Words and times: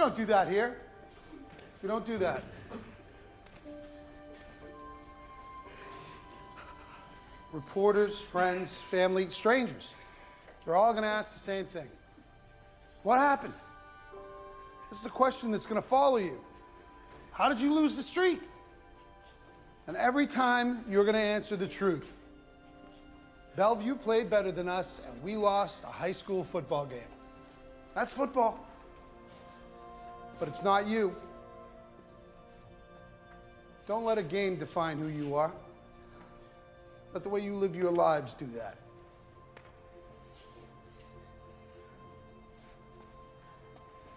don't 0.00 0.16
do 0.16 0.24
that 0.24 0.48
here. 0.48 0.78
We 1.82 1.88
don't 1.88 2.06
do 2.06 2.16
that. 2.18 2.42
Reporters, 7.52 8.18
friends, 8.18 8.80
family, 8.80 9.28
strangers. 9.28 9.92
They're 10.64 10.74
all 10.74 10.92
going 10.92 11.02
to 11.02 11.08
ask 11.08 11.34
the 11.34 11.38
same 11.38 11.66
thing. 11.66 11.88
What 13.02 13.18
happened? 13.18 13.52
This 14.88 15.00
is 15.00 15.06
a 15.06 15.10
question 15.10 15.50
that's 15.50 15.66
going 15.66 15.80
to 15.80 15.86
follow 15.86 16.16
you. 16.16 16.40
How 17.32 17.48
did 17.48 17.60
you 17.60 17.74
lose 17.74 17.94
the 17.94 18.02
streak? 18.02 18.40
And 19.86 19.96
every 19.96 20.26
time 20.26 20.82
you're 20.88 21.04
going 21.04 21.14
to 21.14 21.20
answer 21.20 21.56
the 21.56 21.68
truth. 21.68 22.10
Bellevue 23.56 23.96
played 23.96 24.30
better 24.30 24.50
than 24.50 24.68
us, 24.68 25.02
and 25.06 25.22
we 25.22 25.36
lost 25.36 25.84
a 25.84 25.88
high 25.88 26.12
school 26.12 26.44
football 26.44 26.86
game. 26.86 27.00
That's 27.94 28.12
football. 28.12 28.66
But 30.40 30.48
it's 30.48 30.64
not 30.64 30.88
you. 30.88 31.14
Don't 33.86 34.04
let 34.04 34.16
a 34.16 34.22
game 34.22 34.56
define 34.56 34.98
who 34.98 35.08
you 35.08 35.34
are. 35.34 35.52
Let 37.12 37.22
the 37.22 37.28
way 37.28 37.40
you 37.40 37.54
live 37.54 37.76
your 37.76 37.90
lives 37.90 38.34
do 38.34 38.46
that. 38.54 38.78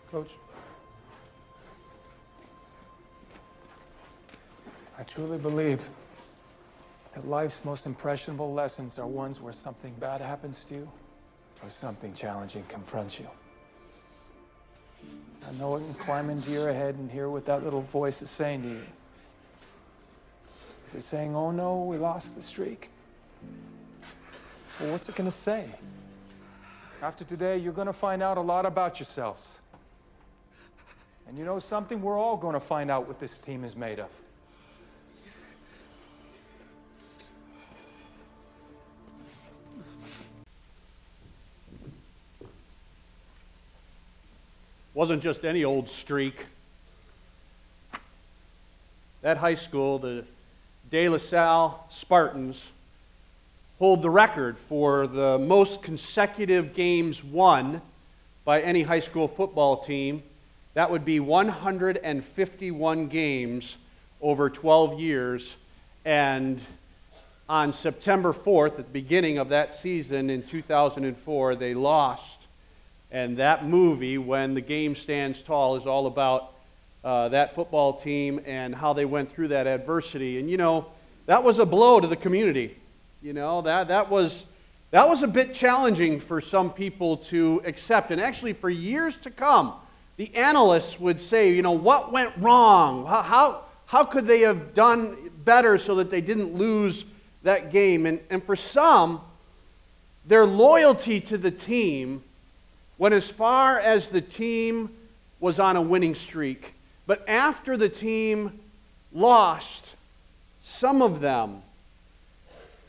Coach? 0.09 0.31
I 4.97 5.03
truly 5.03 5.40
believe 5.40 5.90
that 7.16 7.28
life's 7.28 7.59
most 7.66 7.85
impressionable 7.85 8.53
lessons 8.53 8.97
are 9.00 9.07
ones 9.07 9.41
where 9.41 9.53
something 9.53 9.94
bad 10.00 10.22
happens 10.22 10.63
to 10.66 10.75
you 10.75 10.91
or 11.63 11.69
something 11.69 12.13
challenging 12.13 12.63
confronts 12.69 13.19
you. 13.19 13.28
I 15.48 15.52
know 15.54 15.76
it 15.76 15.80
can 15.80 15.94
climb 15.96 16.30
into 16.30 16.52
your 16.52 16.74
head 16.74 16.96
and 16.96 17.12
hear 17.12 17.30
what 17.30 17.46
that 17.46 17.64
little 17.64 17.81
voice 17.81 18.22
is 18.22 18.30
saying 18.30 18.64
to 18.64 18.70
you. 18.70 18.81
Is 20.88 20.96
it 20.96 21.04
saying, 21.04 21.36
oh 21.36 21.52
no, 21.52 21.84
we 21.84 21.98
lost 21.98 22.36
the 22.36 22.42
streak? 22.42 22.90
Well, 24.80 24.92
what's 24.92 25.09
it 25.09 25.16
going 25.16 25.30
to 25.30 25.36
say? 25.36 25.70
After 27.02 27.24
today, 27.24 27.58
you're 27.58 27.74
going 27.74 27.88
to 27.88 27.94
find 27.94 28.24
out 28.24 28.38
a 28.38 28.42
lot 28.42 28.66
about 28.66 29.00
yourselves. 29.00 29.59
And 31.28 31.38
you 31.38 31.46
know 31.46 31.59
something? 31.59 32.02
We're 32.02 32.18
all 32.18 32.38
going 32.38 32.53
to 32.53 32.59
find 32.59 32.90
out 32.90 33.08
what 33.08 33.20
this 33.20 33.40
team 33.40 33.64
is 33.64 33.76
made 33.76 34.00
of. 34.00 34.09
Wasn't 44.94 45.24
just 45.24 45.44
any 45.44 45.64
old 45.64 45.90
streak. 45.90 46.46
That 49.22 49.38
high 49.38 49.56
school, 49.56 50.00
the 50.00 50.26
De 50.92 51.09
La 51.09 51.18
Salle 51.18 51.88
Spartans, 51.90 52.62
hold 53.80 54.02
the 54.02 54.09
record 54.09 54.58
for 54.58 55.08
the 55.08 55.40
most 55.40 55.82
consecutive 55.82 56.74
games 56.74 57.24
won 57.24 57.82
by 58.46 58.62
any 58.62 58.84
high 58.84 59.00
school 59.00 59.28
football 59.28 59.78
team. 59.78 60.22
That 60.74 60.92
would 60.92 61.06
be 61.06 61.20
151 61.20 63.08
games 63.08 63.78
over 64.22 64.50
12 64.50 65.00
years. 65.00 65.56
And 66.06 66.62
on 67.50 67.74
September 67.74 68.34
4th, 68.34 68.72
at 68.72 68.78
the 68.78 68.84
beginning 68.84 69.38
of 69.38 69.50
that 69.50 69.74
season 69.74 70.30
in 70.30 70.44
2004, 70.44 71.56
they 71.56 71.74
lost. 71.74 72.43
And 73.13 73.38
that 73.38 73.63
movie, 73.63 74.18
When 74.18 74.56
the 74.56 74.62
Game 74.62 74.96
Stands 74.96 75.40
Tall, 75.44 75.75
is 75.75 75.85
all 75.85 76.07
about 76.07 76.53
uh, 77.03 77.29
that 77.29 77.53
football 77.53 77.94
team 77.94 78.41
and 78.44 78.74
how 78.74 78.94
they 78.94 79.06
went 79.06 79.31
through 79.31 79.50
that 79.50 79.68
adversity. 79.68 80.40
And 80.40 80.50
you 80.50 80.57
know, 80.57 80.88
that 81.28 81.44
was 81.44 81.59
a 81.59 81.66
blow 81.66 82.00
to 82.00 82.07
the 82.07 82.16
community. 82.16 82.75
You 83.22 83.34
know, 83.34 83.62
that, 83.62 83.90
that, 83.90 84.09
was, 84.09 84.46
that 84.90 85.07
was 85.07 85.22
a 85.22 85.28
bit 85.28 85.53
challenging 85.53 86.19
for 86.19 86.41
some 86.41 86.72
people 86.73 87.18
to 87.18 87.62
accept. 87.66 88.09
And 88.09 88.19
actually, 88.19 88.53
for 88.53 88.72
years 88.72 89.16
to 89.18 89.29
come, 89.29 89.75
the 90.18 90.35
analysts 90.35 91.00
would 91.00 91.22
say, 91.22 91.53
you 91.53 91.62
know, 91.62 91.72
what 91.72 92.12
went 92.12 92.35
wrong? 92.38 93.05
How, 93.05 93.22
how, 93.22 93.61
how 93.85 94.03
could 94.05 94.26
they 94.26 94.41
have 94.41 94.73
done 94.73 95.29
better 95.46 95.78
so 95.78 95.93
that 95.96 96.09
they 96.09 96.22
didn't 96.22 96.55
lose 96.55 97.05
that 97.43 97.72
game? 97.72 98.08
And, 98.08 98.20
and 98.32 98.43
for 98.43 98.55
some, 98.55 99.22
their 100.26 100.47
loyalty 100.47 101.22
to 101.22 101.38
the 101.38 101.52
team 101.52 102.23
went 103.03 103.14
as 103.14 103.28
far 103.29 103.78
as 103.82 104.08
the 104.08 104.22
team 104.22 104.90
was 105.41 105.59
on 105.59 105.76
a 105.76 105.82
winning 105.82 106.16
streak. 106.16 106.73
But 107.05 107.28
after 107.28 107.76
the 107.76 107.90
team 107.90 108.61
lost, 109.11 109.96
some 110.61 111.02
of 111.02 111.20
them 111.20 111.64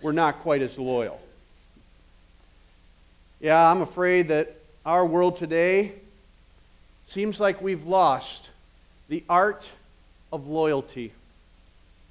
were 0.00 0.12
not 0.12 0.38
quite 0.38 0.62
as 0.62 0.78
loyal. 0.78 1.20
Yeah, 3.40 3.69
I'm 3.69 3.82
afraid 3.82 4.28
that 4.28 4.56
our 4.87 5.05
world 5.05 5.37
today 5.37 5.94
seems 7.08 7.40
like 7.40 7.61
we've 7.61 7.84
lost 7.84 8.50
the 9.08 9.25
art 9.28 9.66
of 10.32 10.46
loyalty. 10.46 11.12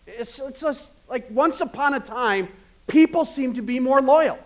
It's, 0.07 0.39
it's 0.39 0.59
just 0.59 0.91
like 1.07 1.31
once 1.31 1.61
upon 1.61 1.93
a 1.93 2.01
time, 2.01 2.49
people 2.85 3.23
seem 3.23 3.53
to 3.53 3.61
be 3.61 3.79
more 3.79 4.01
loyal. 4.01 4.39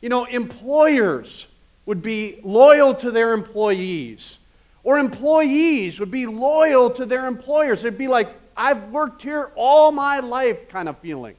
You 0.00 0.08
know, 0.08 0.24
employers 0.24 1.48
would 1.86 2.02
be 2.02 2.38
loyal 2.42 2.94
to 2.94 3.10
their 3.10 3.32
employees, 3.32 4.38
or 4.84 4.98
employees 4.98 5.98
would 6.00 6.10
be 6.10 6.26
loyal 6.26 6.90
to 6.90 7.04
their 7.06 7.26
employers. 7.26 7.80
It'd 7.80 7.98
be 7.98 8.08
like, 8.08 8.34
I've 8.56 8.90
worked 8.90 9.22
here 9.22 9.50
all 9.54 9.92
my 9.92 10.20
life 10.20 10.68
kind 10.68 10.88
of 10.88 10.98
feeling. 10.98 11.36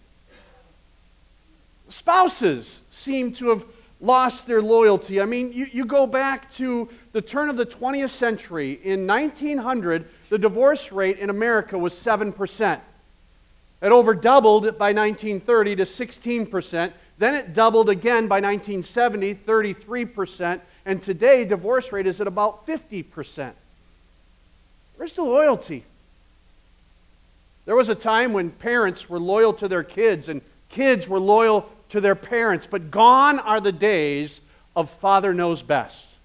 Spouses 1.90 2.82
seem 2.90 3.34
to 3.34 3.50
have 3.50 3.66
lost 4.00 4.48
their 4.48 4.62
loyalty. 4.62 5.22
I 5.22 5.26
mean, 5.26 5.54
you, 5.54 5.68
you 5.72 5.86
go 5.86 6.08
back 6.08 6.52
to 6.54 6.90
the 7.12 7.22
turn 7.22 7.50
of 7.50 7.58
the 7.58 7.66
20th 7.66 8.10
century. 8.10 8.80
In 8.84 9.06
1900, 9.06 10.08
the 10.30 10.40
divorce 10.40 10.92
rate 10.92 11.20
in 11.20 11.30
America 11.30 11.78
was 11.78 11.94
7%. 11.94 12.80
It 13.82 13.92
over 13.92 14.14
doubled 14.14 14.64
by 14.78 14.94
1930 14.94 15.78
to 15.78 15.84
16%. 15.84 16.94
Then 17.22 17.36
it 17.36 17.54
doubled 17.54 17.88
again 17.88 18.28
by 18.28 18.38
1970, 18.38 19.36
33%. 19.36 20.60
And 20.88 21.04
today, 21.04 21.46
divorce 21.46 21.92
rate 21.92 22.08
is 22.08 22.20
at 22.20 22.26
about 22.26 22.66
50%. 22.66 23.52
Where's 24.96 25.14
the 25.14 25.22
loyalty? 25.22 25.84
There 27.66 27.76
was 27.76 27.90
a 27.90 27.94
time 27.96 28.34
when 28.34 28.50
parents 28.50 29.08
were 29.08 29.20
loyal 29.20 29.54
to 29.54 29.68
their 29.68 29.84
kids 29.84 30.30
and 30.30 30.42
kids 30.70 31.08
were 31.08 31.20
loyal 31.20 31.70
to 31.90 32.02
their 32.02 32.16
parents, 32.16 32.68
but 32.68 32.90
gone 32.90 33.38
are 33.38 33.62
the 33.62 33.72
days 33.72 34.42
of 34.76 34.90
father 34.90 35.32
knows 35.32 35.62
best. 35.62 36.16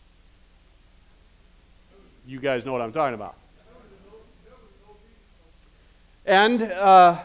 You 2.26 2.40
guys 2.40 2.64
know 2.64 2.72
what 2.72 2.80
I'm 2.80 2.94
talking 2.94 3.12
about. 3.12 3.34
And 6.24 6.62
uh, 6.62 7.20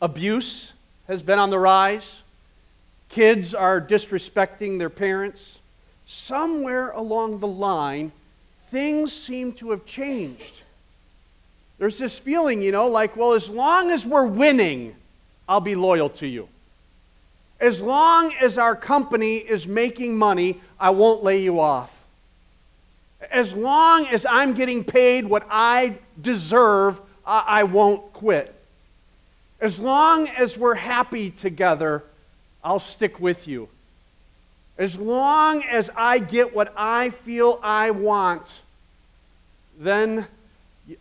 abuse 0.00 0.72
has 1.08 1.22
been 1.22 1.40
on 1.40 1.50
the 1.50 1.58
rise. 1.58 2.20
Kids 3.10 3.54
are 3.54 3.80
disrespecting 3.80 4.78
their 4.78 4.88
parents. 4.88 5.58
Somewhere 6.06 6.90
along 6.90 7.40
the 7.40 7.46
line, 7.46 8.12
things 8.70 9.12
seem 9.12 9.52
to 9.54 9.72
have 9.72 9.84
changed. 9.84 10.62
There's 11.78 11.98
this 11.98 12.18
feeling, 12.18 12.62
you 12.62 12.72
know, 12.72 12.86
like, 12.86 13.16
well, 13.16 13.32
as 13.32 13.48
long 13.48 13.90
as 13.90 14.06
we're 14.06 14.26
winning, 14.26 14.94
I'll 15.48 15.60
be 15.60 15.74
loyal 15.74 16.08
to 16.10 16.26
you. 16.26 16.48
As 17.58 17.80
long 17.80 18.32
as 18.34 18.58
our 18.58 18.76
company 18.76 19.36
is 19.36 19.66
making 19.66 20.16
money, 20.16 20.60
I 20.78 20.90
won't 20.90 21.24
lay 21.24 21.42
you 21.42 21.60
off. 21.60 21.96
As 23.30 23.52
long 23.52 24.06
as 24.06 24.24
I'm 24.24 24.54
getting 24.54 24.84
paid 24.84 25.26
what 25.26 25.46
I 25.50 25.98
deserve, 26.20 27.00
I, 27.26 27.44
I 27.46 27.62
won't 27.64 28.12
quit. 28.12 28.54
As 29.60 29.78
long 29.78 30.28
as 30.28 30.56
we're 30.56 30.74
happy 30.74 31.30
together, 31.30 32.04
I'll 32.62 32.78
stick 32.78 33.20
with 33.20 33.48
you. 33.48 33.68
As 34.78 34.96
long 34.96 35.62
as 35.64 35.90
I 35.96 36.18
get 36.18 36.54
what 36.54 36.72
I 36.76 37.10
feel 37.10 37.60
I 37.62 37.90
want, 37.90 38.60
then 39.78 40.26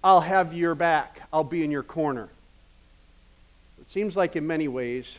I'll 0.03 0.21
have 0.21 0.53
your 0.53 0.75
back. 0.75 1.21
I'll 1.31 1.44
be 1.44 1.63
in 1.63 1.71
your 1.71 1.83
corner. 1.83 2.29
It 3.81 3.89
seems 3.89 4.15
like, 4.17 4.35
in 4.35 4.45
many 4.45 4.67
ways, 4.67 5.17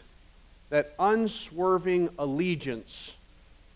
that 0.68 0.94
unswerving 0.98 2.10
allegiance, 2.18 3.14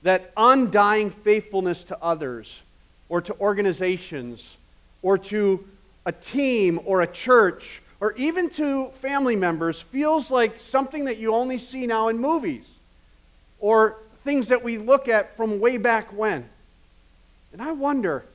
that 0.03 0.33
undying 0.37 1.11
faithfulness 1.11 1.85
to 1.85 1.99
others, 2.03 2.63
or 3.09 3.21
to 3.23 3.35
organizations, 3.41 4.57
or 5.03 5.19
to 5.19 5.67
a 6.07 6.13
team, 6.13 6.79
or 6.85 7.03
a 7.03 7.07
church, 7.07 7.83
or 8.05 8.13
even 8.19 8.51
to 8.51 8.91
family 9.01 9.35
members 9.35 9.81
feels 9.81 10.31
like 10.31 10.61
something 10.61 11.07
that 11.07 11.17
you 11.17 11.35
only 11.35 11.57
see 11.57 11.87
now 11.87 12.09
in 12.09 12.19
movies, 12.19 12.69
or 13.61 13.97
things 14.25 14.49
that 14.49 14.63
we 14.63 14.77
look 14.77 15.09
at 15.09 15.35
from 15.39 15.59
way 15.59 15.79
back 15.79 16.13
when. 16.13 16.45
And 17.51 17.63
I 17.63 17.73
wonder 17.73 18.27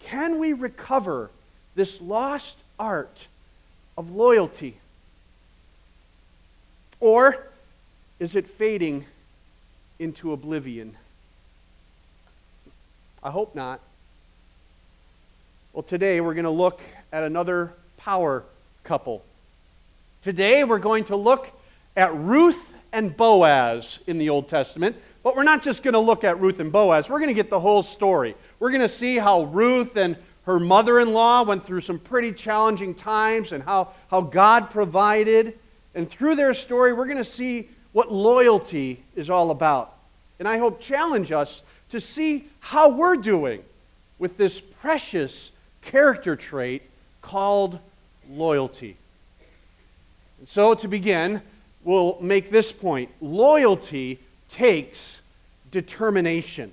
can 0.00 0.38
we 0.38 0.52
recover 0.52 1.30
this 1.74 1.98
lost 1.98 2.58
art 2.78 3.26
of 3.96 4.10
loyalty? 4.10 4.76
Or 7.00 7.46
is 8.18 8.36
it 8.36 8.46
fading 8.46 9.06
into 9.98 10.34
oblivion? 10.34 10.94
I 13.22 13.30
hope 13.30 13.54
not. 13.54 13.80
Well, 15.72 15.84
today 15.84 16.20
we're 16.20 16.34
going 16.34 16.44
to 16.44 16.50
look 16.50 16.82
at 17.10 17.24
another 17.24 17.72
power 17.96 18.44
couple. 18.86 19.24
Today 20.22 20.62
we're 20.62 20.78
going 20.78 21.04
to 21.06 21.16
look 21.16 21.52
at 21.96 22.14
Ruth 22.14 22.72
and 22.92 23.16
Boaz 23.16 23.98
in 24.06 24.18
the 24.18 24.30
Old 24.30 24.48
Testament, 24.48 24.96
but 25.24 25.34
we're 25.34 25.42
not 25.42 25.62
just 25.62 25.82
going 25.82 25.94
to 25.94 26.00
look 26.00 26.22
at 26.22 26.40
Ruth 26.40 26.60
and 26.60 26.70
Boaz. 26.70 27.10
We're 27.10 27.18
going 27.18 27.28
to 27.28 27.34
get 27.34 27.50
the 27.50 27.58
whole 27.58 27.82
story. 27.82 28.36
We're 28.60 28.70
going 28.70 28.82
to 28.82 28.88
see 28.88 29.16
how 29.16 29.42
Ruth 29.44 29.96
and 29.96 30.16
her 30.44 30.60
mother 30.60 31.00
in 31.00 31.12
law 31.12 31.42
went 31.42 31.66
through 31.66 31.80
some 31.80 31.98
pretty 31.98 32.30
challenging 32.30 32.94
times 32.94 33.50
and 33.50 33.64
how, 33.64 33.88
how 34.08 34.20
God 34.20 34.70
provided. 34.70 35.58
And 35.96 36.08
through 36.08 36.36
their 36.36 36.54
story, 36.54 36.92
we're 36.92 37.06
going 37.06 37.16
to 37.16 37.24
see 37.24 37.68
what 37.92 38.12
loyalty 38.12 39.02
is 39.16 39.30
all 39.30 39.50
about. 39.50 39.96
And 40.38 40.46
I 40.46 40.58
hope 40.58 40.80
challenge 40.80 41.32
us 41.32 41.62
to 41.90 42.00
see 42.00 42.44
how 42.60 42.90
we're 42.90 43.16
doing 43.16 43.64
with 44.20 44.36
this 44.36 44.60
precious 44.60 45.50
character 45.82 46.36
trait 46.36 46.82
called 47.20 47.80
loyalty. 48.30 48.96
And 50.38 50.48
so, 50.48 50.74
to 50.74 50.88
begin, 50.88 51.42
we'll 51.84 52.18
make 52.20 52.50
this 52.50 52.72
point 52.72 53.10
loyalty 53.20 54.18
takes 54.48 55.20
determination. 55.70 56.72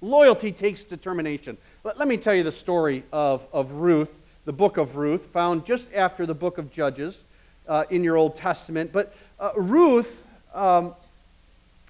Loyalty 0.00 0.52
takes 0.52 0.84
determination. 0.84 1.56
Let, 1.84 1.98
let 1.98 2.08
me 2.08 2.16
tell 2.16 2.34
you 2.34 2.42
the 2.42 2.52
story 2.52 3.02
of, 3.12 3.46
of 3.52 3.72
Ruth, 3.72 4.10
the 4.44 4.52
book 4.52 4.76
of 4.76 4.96
Ruth, 4.96 5.26
found 5.26 5.64
just 5.64 5.92
after 5.94 6.26
the 6.26 6.34
book 6.34 6.58
of 6.58 6.70
Judges 6.70 7.18
uh, 7.66 7.84
in 7.90 8.04
your 8.04 8.16
Old 8.16 8.36
Testament. 8.36 8.92
But 8.92 9.14
uh, 9.40 9.50
Ruth, 9.56 10.22
um, 10.54 10.94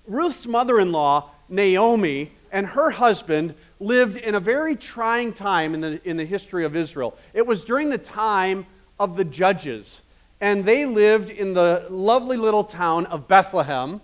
Ruth's 0.06 0.46
mother 0.46 0.80
in 0.80 0.92
law, 0.92 1.30
Naomi, 1.48 2.30
and 2.52 2.66
her 2.66 2.90
husband 2.90 3.54
lived 3.80 4.16
in 4.16 4.34
a 4.34 4.40
very 4.40 4.76
trying 4.76 5.32
time 5.32 5.74
in 5.74 5.80
the, 5.80 6.08
in 6.08 6.16
the 6.16 6.24
history 6.24 6.64
of 6.64 6.74
Israel. 6.74 7.16
It 7.34 7.46
was 7.46 7.64
during 7.64 7.90
the 7.90 7.98
time 7.98 8.66
of 8.98 9.16
the 9.16 9.24
judges, 9.24 10.02
and 10.40 10.64
they 10.64 10.86
lived 10.86 11.30
in 11.30 11.54
the 11.54 11.86
lovely 11.90 12.36
little 12.36 12.64
town 12.64 13.06
of 13.06 13.28
Bethlehem. 13.28 14.00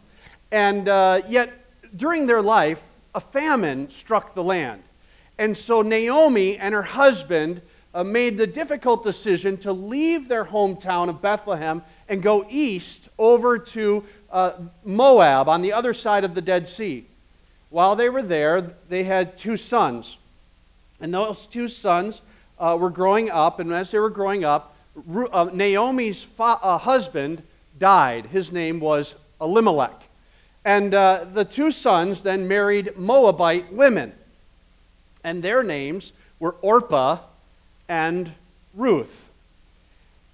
And 0.51 0.89
uh, 0.89 1.23
yet, 1.29 1.51
during 1.97 2.27
their 2.27 2.43
life, 2.43 2.81
a 3.15 3.21
famine 3.21 3.91
struck 3.91 4.35
the 4.35 4.43
land. 4.43 4.83
And 5.39 5.57
so 5.57 5.83
Naomi 5.83 6.59
and 6.59 6.75
her 6.75 6.83
husband 6.83 7.63
uh, 7.95 8.05
made 8.05 8.39
the 8.39 8.47
difficult 8.47 9.03
decision 9.03 9.57
to 9.59 9.73
leave 9.73 10.29
their 10.29 10.45
hometown 10.45 11.09
of 11.09 11.21
Bethlehem 11.21 11.83
and 12.09 12.23
go 12.23 12.47
east 12.49 13.09
over 13.19 13.59
to 13.59 14.05
uh, 14.31 14.53
Moab 14.85 15.49
on 15.49 15.63
the 15.63 15.73
other 15.73 15.93
side 15.95 16.25
of 16.25 16.35
the 16.35 16.41
Dead 16.41 16.69
Sea. 16.69 17.07
While 17.73 17.97
they 17.97 18.09
were 18.09 18.23
there, 18.23 18.61
they 18.89 19.03
had 19.03 19.37
two 19.37 19.57
sons. 19.57 20.17
And 21.01 21.13
those 21.13 21.47
two 21.47 21.67
sons 21.67 22.23
uh, 22.61 22.77
were 22.79 22.91
growing 22.91 23.29
up, 23.29 23.59
and 23.59 23.73
as 23.73 23.91
they 23.91 23.99
were 23.99 24.11
growing 24.11 24.45
up, 24.45 24.77
uh, 25.33 25.51
Naomi's 25.53 26.23
fa- 26.23 26.61
uh, 26.63 26.79
husband 26.79 27.43
died. 27.79 28.27
His 28.27 28.53
name 28.53 28.79
was 28.79 29.17
Elimelech. 29.41 30.09
And 30.65 30.95
uh, 30.95 31.25
the 31.33 31.45
two 31.45 31.73
sons 31.73 32.23
then 32.23 32.47
married 32.47 32.97
Moabite 32.97 33.73
women 33.73 34.13
and 35.25 35.43
their 35.43 35.63
names 35.63 36.13
were 36.39 36.57
Orpah 36.63 37.19
and 37.89 38.33
Ruth. 38.75 39.31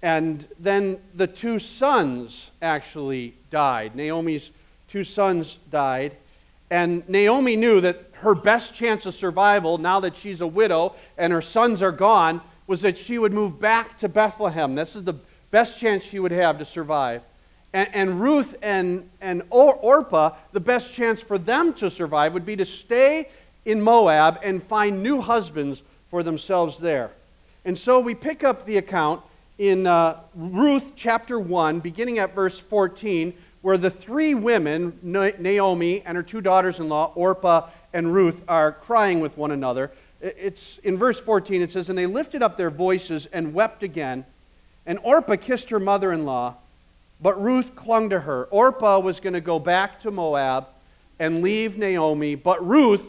And 0.01 0.47
then 0.59 0.99
the 1.13 1.27
two 1.27 1.59
sons 1.59 2.51
actually 2.61 3.33
died. 3.49 3.95
Naomi's 3.95 4.51
two 4.87 5.03
sons 5.03 5.57
died. 5.69 6.15
And 6.69 7.07
Naomi 7.09 7.55
knew 7.55 7.81
that 7.81 8.09
her 8.13 8.35
best 8.35 8.75
chance 8.75 9.05
of 9.05 9.15
survival, 9.15 9.77
now 9.77 9.99
that 10.01 10.15
she's 10.15 10.41
a 10.41 10.47
widow 10.47 10.95
and 11.17 11.33
her 11.33 11.41
sons 11.41 11.81
are 11.81 11.91
gone, 11.91 12.41
was 12.67 12.81
that 12.81 12.97
she 12.97 13.17
would 13.17 13.33
move 13.33 13.59
back 13.59 13.97
to 13.97 14.09
Bethlehem. 14.09 14.75
This 14.75 14.95
is 14.95 15.03
the 15.03 15.15
best 15.51 15.79
chance 15.79 16.03
she 16.03 16.19
would 16.19 16.31
have 16.31 16.59
to 16.59 16.65
survive. 16.65 17.23
And, 17.73 17.89
and 17.93 18.21
Ruth 18.21 18.55
and, 18.61 19.09
and 19.21 19.43
Orpah, 19.49 20.35
the 20.51 20.59
best 20.59 20.93
chance 20.93 21.21
for 21.21 21.37
them 21.37 21.73
to 21.75 21.89
survive 21.89 22.33
would 22.33 22.45
be 22.45 22.55
to 22.55 22.65
stay 22.65 23.29
in 23.65 23.81
Moab 23.81 24.39
and 24.43 24.61
find 24.61 25.01
new 25.01 25.21
husbands 25.21 25.81
for 26.09 26.23
themselves 26.23 26.77
there. 26.77 27.11
And 27.65 27.77
so 27.77 27.99
we 27.99 28.15
pick 28.15 28.43
up 28.43 28.65
the 28.65 28.77
account 28.77 29.21
in 29.57 29.85
uh, 29.85 30.21
Ruth 30.33 30.93
chapter 30.95 31.39
1, 31.39 31.79
beginning 31.81 32.19
at 32.19 32.33
verse 32.33 32.57
14, 32.57 33.33
where 33.61 33.77
the 33.77 33.89
three 33.89 34.33
women, 34.33 34.97
Naomi 35.01 36.01
and 36.05 36.15
her 36.15 36.23
two 36.23 36.41
daughters 36.41 36.79
in 36.79 36.89
law, 36.89 37.11
Orpah 37.15 37.69
and 37.93 38.13
Ruth, 38.13 38.41
are 38.47 38.71
crying 38.71 39.19
with 39.19 39.37
one 39.37 39.51
another. 39.51 39.91
It's 40.21 40.77
in 40.79 40.97
verse 40.97 41.19
14, 41.19 41.61
it 41.61 41.71
says, 41.71 41.89
And 41.89 41.97
they 41.97 42.05
lifted 42.05 42.41
up 42.41 42.57
their 42.57 42.69
voices 42.69 43.27
and 43.27 43.53
wept 43.53 43.83
again. 43.83 44.25
And 44.85 44.99
Orpah 45.03 45.35
kissed 45.35 45.69
her 45.69 45.79
mother 45.79 46.11
in 46.11 46.25
law, 46.25 46.55
but 47.21 47.41
Ruth 47.41 47.75
clung 47.75 48.09
to 48.09 48.21
her. 48.21 48.45
Orpah 48.45 48.99
was 48.99 49.19
going 49.19 49.33
to 49.33 49.41
go 49.41 49.59
back 49.59 49.99
to 50.01 50.11
Moab 50.11 50.67
and 51.19 51.41
leave 51.41 51.77
Naomi, 51.77 52.35
but 52.35 52.65
Ruth 52.65 53.05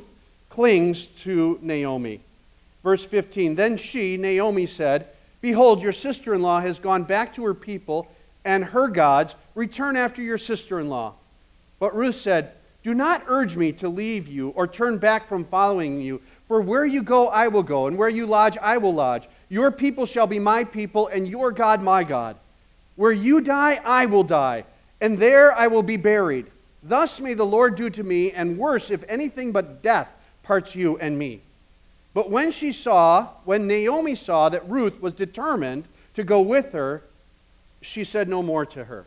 clings 0.49 1.07
to 1.07 1.59
Naomi. 1.63 2.21
Verse 2.83 3.05
15 3.05 3.55
Then 3.55 3.77
she, 3.77 4.17
Naomi, 4.17 4.67
said, 4.67 5.09
Behold, 5.41 5.81
your 5.81 5.93
sister 5.93 6.35
in 6.35 6.43
law 6.43 6.61
has 6.61 6.79
gone 6.79 7.05
back 7.05 7.35
to 7.35 7.45
her 7.45 7.55
people 7.55 8.09
and 8.45 8.65
her 8.65 8.89
gods. 8.89 9.35
Return 9.55 9.97
after 9.97 10.23
your 10.23 10.39
sister 10.39 10.81
in 10.81 10.89
law. 10.89 11.15
But 11.79 11.95
Ruth 11.95 12.17
said, 12.17 12.53
Do 12.83 12.95
not 12.95 13.25
urge 13.27 13.57
me 13.57 13.73
to 13.75 13.89
leave 13.89 14.29
you 14.29 14.51
or 14.51 14.67
turn 14.67 14.99
back 14.99 15.29
from 15.29 15.45
following 15.45 16.01
you. 16.01 16.21
For 16.47 16.61
where 16.61 16.85
you 16.85 17.03
go, 17.03 17.29
I 17.29 17.49
will 17.49 17.63
go, 17.63 17.87
and 17.87 17.97
where 17.97 18.09
you 18.09 18.27
lodge, 18.27 18.59
I 18.61 18.79
will 18.79 18.95
lodge. 18.95 19.29
Your 19.49 19.71
people 19.71 20.05
shall 20.05 20.27
be 20.27 20.39
my 20.39 20.65
people, 20.65 21.07
and 21.09 21.29
your 21.29 21.53
God, 21.53 21.83
my 21.83 22.05
God. 22.05 22.37
Where 22.97 23.13
you 23.13 23.41
die, 23.41 23.81
I 23.85 24.07
will 24.07 24.25
die, 24.25 24.65
and 25.01 25.17
there 25.17 25.57
I 25.57 25.69
will 25.69 25.83
be 25.83 25.97
buried. 25.97 26.47
Thus 26.83 27.21
may 27.21 27.35
the 27.35 27.47
Lord 27.47 27.77
do 27.77 27.89
to 27.91 28.03
me, 28.03 28.33
and 28.33 28.59
worse, 28.59 28.91
if 28.91 29.05
anything 29.09 29.53
but 29.53 29.83
death 29.83 30.09
parts 30.43 30.75
you 30.75 30.99
and 30.99 31.19
me. 31.19 31.41
But 32.15 32.31
when 32.31 32.51
she 32.51 32.73
saw, 32.73 33.29
when 33.45 33.67
Naomi 33.67 34.15
saw 34.15 34.49
that 34.49 34.69
Ruth 34.69 35.01
was 35.01 35.13
determined 35.13 35.85
to 36.15 36.25
go 36.25 36.41
with 36.41 36.73
her, 36.73 37.05
she 37.81 38.05
said 38.05 38.29
no 38.29 38.43
more 38.43 38.67
to 38.67 38.85
her. 38.85 39.07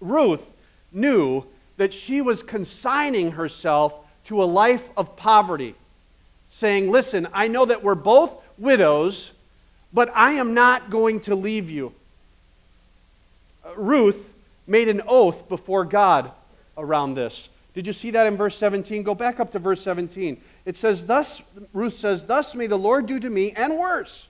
Ruth 0.00 0.44
knew 0.92 1.44
that 1.76 1.92
she 1.92 2.20
was 2.20 2.42
consigning 2.42 3.32
herself 3.32 3.94
to 4.24 4.42
a 4.42 4.44
life 4.44 4.88
of 4.96 5.16
poverty, 5.16 5.74
saying, 6.50 6.90
Listen, 6.90 7.28
I 7.32 7.48
know 7.48 7.64
that 7.64 7.82
we're 7.82 7.94
both 7.94 8.34
widows, 8.58 9.32
but 9.92 10.10
I 10.14 10.32
am 10.32 10.54
not 10.54 10.90
going 10.90 11.20
to 11.20 11.34
leave 11.34 11.70
you. 11.70 11.94
Uh, 13.64 13.74
Ruth 13.76 14.34
made 14.66 14.88
an 14.88 15.02
oath 15.06 15.48
before 15.48 15.84
God 15.84 16.30
around 16.76 17.14
this. 17.14 17.48
Did 17.74 17.86
you 17.86 17.92
see 17.92 18.10
that 18.10 18.26
in 18.26 18.36
verse 18.36 18.56
17? 18.58 19.02
Go 19.02 19.14
back 19.14 19.40
up 19.40 19.52
to 19.52 19.58
verse 19.58 19.80
17. 19.82 20.40
It 20.66 20.76
says, 20.76 21.06
Thus, 21.06 21.40
Ruth 21.72 21.96
says, 21.96 22.26
Thus 22.26 22.54
may 22.54 22.66
the 22.66 22.78
Lord 22.78 23.06
do 23.06 23.20
to 23.20 23.30
me, 23.30 23.52
and 23.52 23.78
worse, 23.78 24.26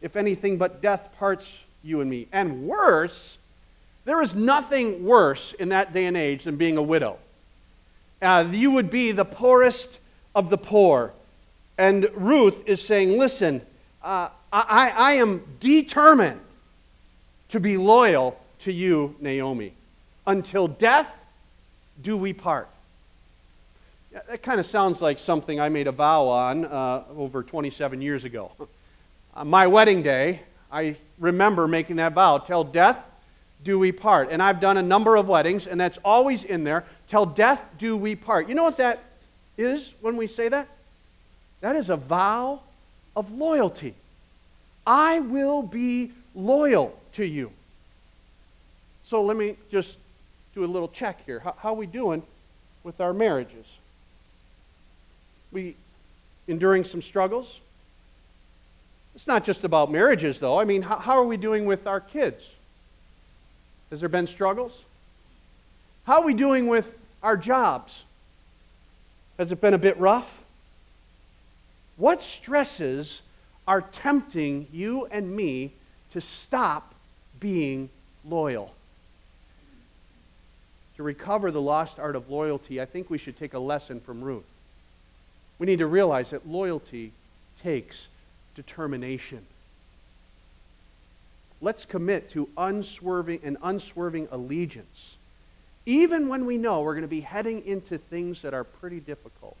if 0.00 0.16
anything 0.16 0.56
but 0.56 0.80
death 0.80 1.10
parts 1.18 1.58
you 1.82 2.00
and 2.00 2.10
me. 2.10 2.28
And 2.32 2.66
worse, 2.66 3.38
there 4.04 4.20
is 4.20 4.34
nothing 4.34 5.04
worse 5.04 5.52
in 5.52 5.70
that 5.70 5.92
day 5.92 6.06
and 6.06 6.16
age 6.16 6.44
than 6.44 6.56
being 6.56 6.76
a 6.76 6.82
widow. 6.82 7.18
Uh, 8.20 8.46
you 8.50 8.70
would 8.70 8.90
be 8.90 9.12
the 9.12 9.24
poorest 9.24 9.98
of 10.34 10.50
the 10.50 10.58
poor. 10.58 11.12
And 11.78 12.08
Ruth 12.14 12.62
is 12.66 12.80
saying, 12.80 13.18
Listen, 13.18 13.62
uh, 14.02 14.28
I, 14.52 14.90
I 14.90 15.12
am 15.14 15.42
determined 15.60 16.40
to 17.48 17.60
be 17.60 17.76
loyal 17.76 18.38
to 18.60 18.72
you, 18.72 19.16
Naomi. 19.20 19.72
Until 20.26 20.68
death 20.68 21.08
do 22.00 22.16
we 22.16 22.32
part. 22.32 22.68
That 24.12 24.42
kind 24.42 24.60
of 24.60 24.66
sounds 24.66 25.00
like 25.00 25.18
something 25.18 25.58
I 25.58 25.68
made 25.68 25.86
a 25.86 25.92
vow 25.92 26.28
on 26.28 26.64
uh, 26.66 27.04
over 27.16 27.42
27 27.42 28.02
years 28.02 28.24
ago. 28.24 28.52
On 29.34 29.48
my 29.50 29.66
wedding 29.66 30.02
day, 30.02 30.42
I 30.72 30.96
remember 31.18 31.68
making 31.68 31.96
that 31.96 32.14
vow 32.14 32.38
till 32.38 32.64
death 32.64 32.96
do 33.62 33.78
we 33.78 33.92
part. 33.92 34.30
And 34.30 34.42
I've 34.42 34.58
done 34.58 34.76
a 34.76 34.82
number 34.82 35.16
of 35.16 35.28
weddings, 35.28 35.66
and 35.66 35.78
that's 35.78 35.98
always 36.04 36.42
in 36.44 36.64
there. 36.64 36.84
Till 37.06 37.26
death 37.26 37.62
do 37.78 37.96
we 37.96 38.16
part. 38.16 38.48
You 38.48 38.54
know 38.54 38.64
what 38.64 38.78
that 38.78 39.00
is 39.58 39.92
when 40.00 40.16
we 40.16 40.26
say 40.26 40.48
that? 40.48 40.66
That 41.60 41.76
is 41.76 41.90
a 41.90 41.96
vow 41.96 42.60
of 43.14 43.30
loyalty. 43.30 43.94
I 44.86 45.20
will 45.20 45.62
be 45.62 46.10
loyal 46.34 46.98
to 47.12 47.24
you. 47.24 47.52
So 49.04 49.22
let 49.22 49.36
me 49.36 49.56
just 49.70 49.96
do 50.54 50.64
a 50.64 50.66
little 50.66 50.88
check 50.88 51.24
here. 51.26 51.40
How, 51.40 51.54
how 51.58 51.68
are 51.70 51.76
we 51.76 51.86
doing 51.86 52.22
with 52.82 53.00
our 53.00 53.12
marriages? 53.12 53.66
We 55.52 55.76
enduring 56.48 56.84
some 56.84 57.02
struggles? 57.02 57.60
It's 59.14 59.26
not 59.26 59.44
just 59.44 59.64
about 59.64 59.90
marriages, 59.90 60.40
though. 60.40 60.58
I 60.58 60.64
mean, 60.64 60.82
how, 60.82 61.18
are 61.18 61.24
we 61.24 61.36
doing 61.36 61.66
with 61.66 61.86
our 61.86 62.00
kids? 62.00 62.48
Has 63.90 64.00
there 64.00 64.08
been 64.08 64.26
struggles? 64.26 64.84
How 66.04 66.20
are 66.20 66.26
we 66.26 66.34
doing 66.34 66.66
with 66.66 66.94
our 67.22 67.36
jobs? 67.36 68.04
Has 69.38 69.52
it 69.52 69.60
been 69.60 69.74
a 69.74 69.78
bit 69.78 69.98
rough? 69.98 70.42
What 71.96 72.22
stresses 72.22 73.20
are 73.68 73.82
tempting 73.82 74.66
you 74.72 75.06
and 75.06 75.36
me 75.36 75.72
to 76.12 76.20
stop 76.20 76.94
being 77.38 77.90
loyal? 78.24 78.72
To 80.96 81.02
recover 81.02 81.50
the 81.50 81.60
lost 81.60 81.98
art 81.98 82.16
of 82.16 82.30
loyalty, 82.30 82.80
I 82.80 82.86
think 82.86 83.10
we 83.10 83.18
should 83.18 83.36
take 83.36 83.52
a 83.52 83.58
lesson 83.58 84.00
from 84.00 84.22
Ruth. 84.22 84.44
We 85.58 85.66
need 85.66 85.78
to 85.78 85.86
realize 85.86 86.30
that 86.30 86.48
loyalty 86.48 87.12
takes 87.62 88.08
determination. 88.54 89.44
Let's 91.60 91.84
commit 91.84 92.30
to 92.30 92.48
unswerving 92.56 93.40
and 93.44 93.56
unswerving 93.62 94.28
allegiance, 94.32 95.16
even 95.86 96.28
when 96.28 96.44
we 96.44 96.58
know 96.58 96.82
we're 96.82 96.94
going 96.94 97.02
to 97.02 97.08
be 97.08 97.20
heading 97.20 97.64
into 97.66 97.98
things 97.98 98.42
that 98.42 98.52
are 98.52 98.64
pretty 98.64 99.00
difficult. 99.00 99.56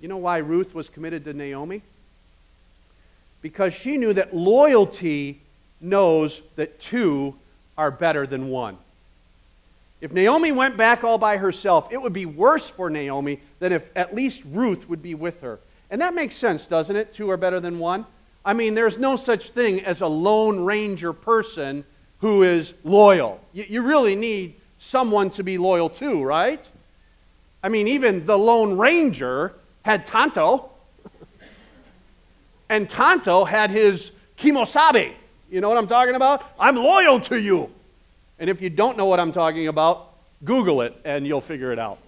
You 0.00 0.08
know 0.08 0.18
why 0.18 0.38
Ruth 0.38 0.74
was 0.74 0.88
committed 0.88 1.24
to 1.24 1.32
Naomi? 1.32 1.82
Because 3.42 3.72
she 3.72 3.96
knew 3.96 4.12
that 4.12 4.34
loyalty 4.34 5.40
knows 5.80 6.40
that 6.56 6.80
two 6.80 7.34
are 7.76 7.90
better 7.90 8.26
than 8.26 8.48
one. 8.48 8.76
If 10.00 10.12
Naomi 10.12 10.52
went 10.52 10.76
back 10.76 11.04
all 11.04 11.18
by 11.18 11.36
herself, 11.36 11.92
it 11.92 12.00
would 12.00 12.12
be 12.12 12.26
worse 12.26 12.68
for 12.68 12.88
Naomi 12.88 13.40
than 13.58 13.72
if 13.72 13.84
at 13.94 14.14
least 14.14 14.42
Ruth 14.46 14.88
would 14.88 15.02
be 15.02 15.14
with 15.14 15.40
her. 15.42 15.58
And 15.90 16.00
that 16.00 16.14
makes 16.14 16.36
sense, 16.36 16.66
doesn't 16.66 16.94
it? 16.94 17.12
Two 17.12 17.30
are 17.30 17.36
better 17.36 17.60
than 17.60 17.78
one. 17.78 18.06
I 18.44 18.54
mean, 18.54 18.74
there's 18.74 18.98
no 18.98 19.16
such 19.16 19.50
thing 19.50 19.84
as 19.84 20.00
a 20.00 20.06
lone 20.06 20.64
ranger 20.64 21.12
person 21.12 21.84
who 22.20 22.42
is 22.42 22.74
loyal. 22.84 23.40
You, 23.52 23.64
you 23.68 23.82
really 23.82 24.14
need 24.14 24.54
someone 24.78 25.30
to 25.30 25.42
be 25.42 25.58
loyal 25.58 25.90
to, 25.90 26.22
right? 26.22 26.66
I 27.62 27.68
mean, 27.68 27.88
even 27.88 28.24
the 28.24 28.38
lone 28.38 28.78
ranger 28.78 29.54
had 29.82 30.06
Tonto, 30.06 30.70
and 32.68 32.88
Tonto 32.88 33.44
had 33.44 33.70
his 33.70 34.12
Kimosabe. 34.38 35.12
You 35.50 35.60
know 35.60 35.68
what 35.68 35.76
I'm 35.76 35.88
talking 35.88 36.14
about? 36.14 36.44
I'm 36.58 36.76
loyal 36.76 37.20
to 37.22 37.38
you. 37.38 37.70
And 38.38 38.48
if 38.48 38.62
you 38.62 38.70
don't 38.70 38.96
know 38.96 39.06
what 39.06 39.20
I'm 39.20 39.32
talking 39.32 39.68
about, 39.68 40.14
Google 40.44 40.82
it 40.82 40.98
and 41.04 41.26
you'll 41.26 41.40
figure 41.40 41.72
it 41.72 41.78
out. 41.78 41.98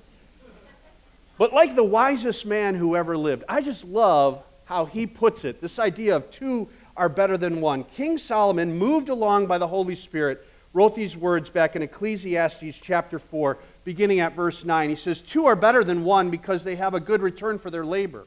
But 1.43 1.53
like 1.53 1.75
the 1.75 1.83
wisest 1.83 2.47
man 2.47 2.77
who 2.77 2.95
ever 2.95 3.17
lived, 3.17 3.43
I 3.49 3.63
just 3.63 3.85
love 3.85 4.45
how 4.67 4.85
he 4.85 5.09
puts 5.09 5.45
it 5.45 5.61
this 5.61 5.81
idea 5.81 6.15
of 6.15 6.31
two 6.31 6.69
are 6.97 7.09
better 7.09 7.37
than 7.37 7.61
one. 7.61 7.83
King 7.83 8.17
Solomon, 8.17 8.79
moved 8.79 9.09
along 9.09 9.49
by 9.49 9.59
the 9.59 9.67
Holy 9.67 9.97
Spirit, 9.97 10.47
wrote 10.73 10.95
these 10.95 11.17
words 11.17 11.51
back 11.51 11.75
in 11.75 11.83
Ecclesiastes 11.83 12.79
chapter 12.81 13.19
4, 13.19 13.59
beginning 13.83 14.21
at 14.21 14.37
verse 14.37 14.65
9. 14.65 14.91
He 14.91 14.95
says, 14.95 15.21
Two 15.21 15.47
are 15.47 15.57
better 15.57 15.83
than 15.83 16.05
one 16.05 16.31
because 16.31 16.63
they 16.63 16.77
have 16.77 16.95
a 16.95 17.01
good 17.01 17.21
return 17.21 17.59
for 17.59 17.71
their 17.71 17.85
labor. 17.85 18.25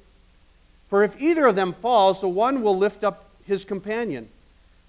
For 0.90 1.02
if 1.02 1.22
either 1.22 1.46
of 1.46 1.56
them 1.56 1.72
falls, 1.72 2.20
the 2.20 2.28
one 2.28 2.62
will 2.62 2.78
lift 2.78 3.06
up 3.06 3.30
his 3.46 3.64
companion. 3.64 4.28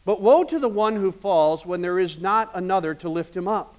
But 0.04 0.20
woe 0.20 0.42
to 0.42 0.58
the 0.58 0.68
one 0.68 0.96
who 0.96 1.12
falls 1.12 1.64
when 1.64 1.80
there 1.80 2.00
is 2.00 2.18
not 2.18 2.50
another 2.54 2.92
to 2.92 3.08
lift 3.08 3.36
him 3.36 3.46
up. 3.46 3.76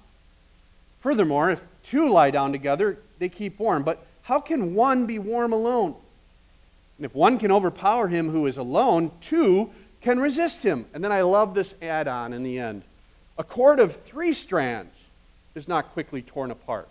Furthermore, 1.00 1.50
if 1.50 1.60
two 1.82 2.08
lie 2.08 2.30
down 2.30 2.50
together, 2.52 2.96
they 3.18 3.28
keep 3.28 3.58
warm. 3.58 3.82
But 3.82 4.06
how 4.28 4.40
can 4.40 4.74
one 4.74 5.06
be 5.06 5.18
warm 5.18 5.54
alone? 5.54 5.94
And 6.98 7.06
if 7.06 7.14
one 7.14 7.38
can 7.38 7.50
overpower 7.50 8.08
him 8.08 8.28
who 8.28 8.46
is 8.46 8.58
alone, 8.58 9.10
two 9.22 9.70
can 10.02 10.20
resist 10.20 10.62
him. 10.62 10.84
And 10.92 11.02
then 11.02 11.10
I 11.10 11.22
love 11.22 11.54
this 11.54 11.74
add 11.80 12.08
on 12.08 12.34
in 12.34 12.42
the 12.42 12.58
end. 12.58 12.82
A 13.38 13.42
cord 13.42 13.80
of 13.80 13.96
three 14.02 14.34
strands 14.34 14.94
is 15.54 15.66
not 15.66 15.94
quickly 15.94 16.20
torn 16.20 16.50
apart. 16.50 16.90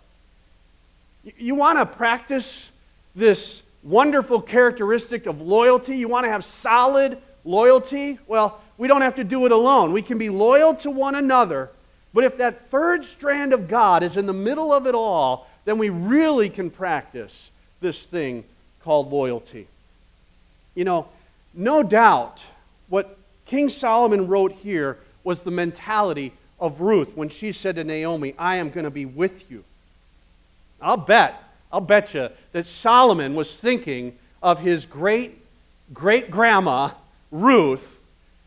You 1.22 1.54
want 1.54 1.78
to 1.78 1.86
practice 1.86 2.70
this 3.14 3.62
wonderful 3.84 4.42
characteristic 4.42 5.26
of 5.26 5.40
loyalty? 5.40 5.96
You 5.96 6.08
want 6.08 6.24
to 6.24 6.32
have 6.32 6.44
solid 6.44 7.18
loyalty? 7.44 8.18
Well, 8.26 8.60
we 8.78 8.88
don't 8.88 9.02
have 9.02 9.14
to 9.14 9.22
do 9.22 9.46
it 9.46 9.52
alone. 9.52 9.92
We 9.92 10.02
can 10.02 10.18
be 10.18 10.28
loyal 10.28 10.74
to 10.74 10.90
one 10.90 11.14
another. 11.14 11.70
But 12.12 12.24
if 12.24 12.38
that 12.38 12.68
third 12.68 13.04
strand 13.04 13.52
of 13.52 13.68
God 13.68 14.02
is 14.02 14.16
in 14.16 14.26
the 14.26 14.32
middle 14.32 14.72
of 14.72 14.88
it 14.88 14.94
all, 14.96 15.47
then 15.68 15.78
we 15.78 15.90
really 15.90 16.48
can 16.48 16.70
practice 16.70 17.50
this 17.80 18.04
thing 18.04 18.44
called 18.82 19.10
loyalty. 19.10 19.66
You 20.74 20.84
know, 20.84 21.08
no 21.52 21.82
doubt 21.82 22.40
what 22.88 23.18
King 23.44 23.68
Solomon 23.68 24.28
wrote 24.28 24.52
here 24.52 24.98
was 25.24 25.42
the 25.42 25.50
mentality 25.50 26.32
of 26.58 26.80
Ruth 26.80 27.14
when 27.14 27.28
she 27.28 27.52
said 27.52 27.76
to 27.76 27.84
Naomi, 27.84 28.34
I 28.38 28.56
am 28.56 28.70
going 28.70 28.84
to 28.84 28.90
be 28.90 29.04
with 29.04 29.50
you. 29.50 29.64
I'll 30.80 30.96
bet, 30.96 31.42
I'll 31.72 31.80
bet 31.80 32.14
you 32.14 32.30
that 32.52 32.66
Solomon 32.66 33.34
was 33.34 33.54
thinking 33.56 34.16
of 34.42 34.60
his 34.60 34.86
great 34.86 35.38
great 35.92 36.30
grandma, 36.30 36.90
Ruth, 37.30 37.98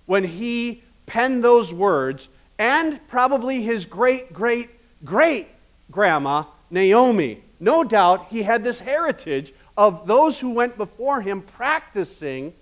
when 0.06 0.24
he 0.24 0.84
penned 1.06 1.44
those 1.44 1.74
words, 1.74 2.30
and 2.58 3.00
probably 3.08 3.62
his 3.62 3.86
great, 3.86 4.34
great, 4.34 4.70
great 5.04 5.48
grandma, 5.90 6.44
Naomi. 6.72 7.44
No 7.60 7.84
doubt 7.84 8.28
he 8.30 8.44
had 8.44 8.64
this 8.64 8.80
heritage 8.80 9.54
of 9.78 10.08
those 10.08 10.40
who 10.40 10.50
went 10.50 10.78
before 10.78 11.22
him 11.22 11.42
practicing 11.42 12.54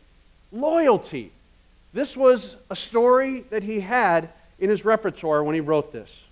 loyalty. 0.52 1.32
This 1.94 2.18
was 2.18 2.56
a 2.70 2.76
story 2.76 3.42
that 3.50 3.64
he 3.64 3.80
had 3.80 4.30
in 4.60 4.70
his 4.70 4.84
repertoire 4.84 5.44
when 5.44 5.56
he 5.56 5.62
wrote 5.62 5.92
this. 5.92 6.24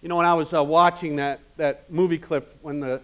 You 0.00 0.08
know, 0.08 0.16
when 0.16 0.26
I 0.26 0.34
was 0.34 0.52
uh, 0.52 0.64
watching 0.64 1.16
that, 1.16 1.40
that 1.56 1.90
movie 1.90 2.18
clip 2.18 2.56
when 2.62 2.80
the 2.80 3.00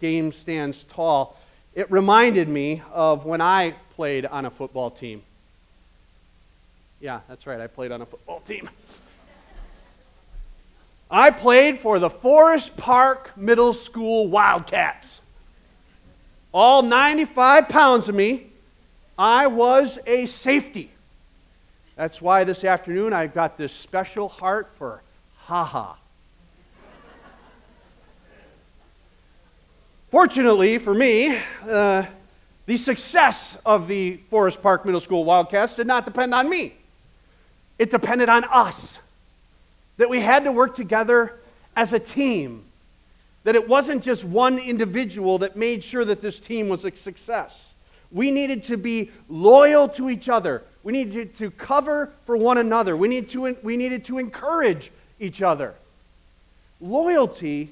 game 0.00 0.32
stands 0.32 0.82
tall, 0.84 1.38
it 1.74 1.90
reminded 1.90 2.48
me 2.48 2.82
of 2.92 3.24
when 3.24 3.40
I 3.40 3.74
played 3.94 4.26
on 4.26 4.44
a 4.44 4.50
football 4.50 4.90
team. 4.90 5.22
Yeah, 7.00 7.20
that's 7.28 7.46
right, 7.46 7.60
I 7.60 7.66
played 7.66 7.92
on 7.92 8.02
a 8.02 8.06
football 8.06 8.40
team. 8.40 8.68
I 11.10 11.30
played 11.30 11.78
for 11.78 11.98
the 11.98 12.10
Forest 12.10 12.76
Park 12.76 13.36
Middle 13.36 13.72
School 13.72 14.26
Wildcats. 14.28 15.20
All 16.52 16.82
95 16.82 17.68
pounds 17.68 18.08
of 18.08 18.14
me, 18.14 18.46
I 19.18 19.46
was 19.46 19.98
a 20.06 20.26
safety. 20.26 20.90
That's 21.94 22.20
why 22.20 22.44
this 22.44 22.64
afternoon 22.64 23.12
I 23.12 23.26
got 23.28 23.56
this 23.56 23.72
special 23.72 24.28
heart 24.28 24.72
for 24.76 25.02
haha. 25.36 25.94
Fortunately 30.10 30.78
for 30.78 30.94
me, 30.94 31.38
uh, 31.68 32.04
the 32.66 32.76
success 32.76 33.56
of 33.64 33.86
the 33.86 34.16
Forest 34.28 34.60
Park 34.60 34.84
Middle 34.84 35.00
School 35.00 35.24
Wildcats 35.24 35.76
did 35.76 35.86
not 35.86 36.04
depend 36.04 36.34
on 36.34 36.50
me. 36.50 36.74
It 37.78 37.90
depended 37.90 38.28
on 38.28 38.44
us. 38.44 38.98
That 39.98 40.10
we 40.10 40.20
had 40.20 40.44
to 40.44 40.52
work 40.52 40.74
together 40.74 41.34
as 41.74 41.92
a 41.92 41.98
team. 41.98 42.64
That 43.44 43.54
it 43.54 43.68
wasn't 43.68 44.02
just 44.02 44.24
one 44.24 44.58
individual 44.58 45.38
that 45.38 45.56
made 45.56 45.82
sure 45.82 46.04
that 46.04 46.20
this 46.20 46.38
team 46.38 46.68
was 46.68 46.84
a 46.84 46.94
success. 46.94 47.74
We 48.12 48.30
needed 48.30 48.64
to 48.64 48.76
be 48.76 49.10
loyal 49.28 49.88
to 49.90 50.10
each 50.10 50.28
other. 50.28 50.62
We 50.82 50.92
needed 50.92 51.34
to 51.36 51.50
cover 51.50 52.12
for 52.24 52.36
one 52.36 52.58
another. 52.58 52.96
We, 52.96 53.08
need 53.08 53.28
to, 53.30 53.56
we 53.62 53.76
needed 53.76 54.04
to 54.04 54.18
encourage 54.18 54.90
each 55.18 55.42
other. 55.42 55.74
Loyalty 56.80 57.70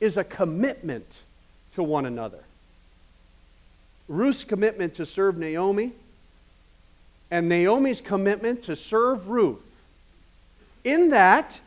is 0.00 0.16
a 0.16 0.24
commitment 0.24 1.22
to 1.74 1.82
one 1.82 2.06
another. 2.06 2.40
Ruth's 4.08 4.44
commitment 4.44 4.94
to 4.96 5.06
serve 5.06 5.38
Naomi 5.38 5.92
and 7.30 7.48
Naomi's 7.48 8.00
commitment 8.00 8.62
to 8.64 8.76
serve 8.76 9.28
Ruth. 9.28 9.60
In 10.84 11.10
that, 11.10 11.60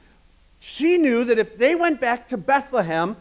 she 0.60 0.98
knew 0.98 1.24
that 1.26 1.38
if 1.38 1.58
they 1.58 1.76
went 1.76 2.02
back 2.02 2.28
to 2.30 2.38
Bethlehem, 2.38 3.16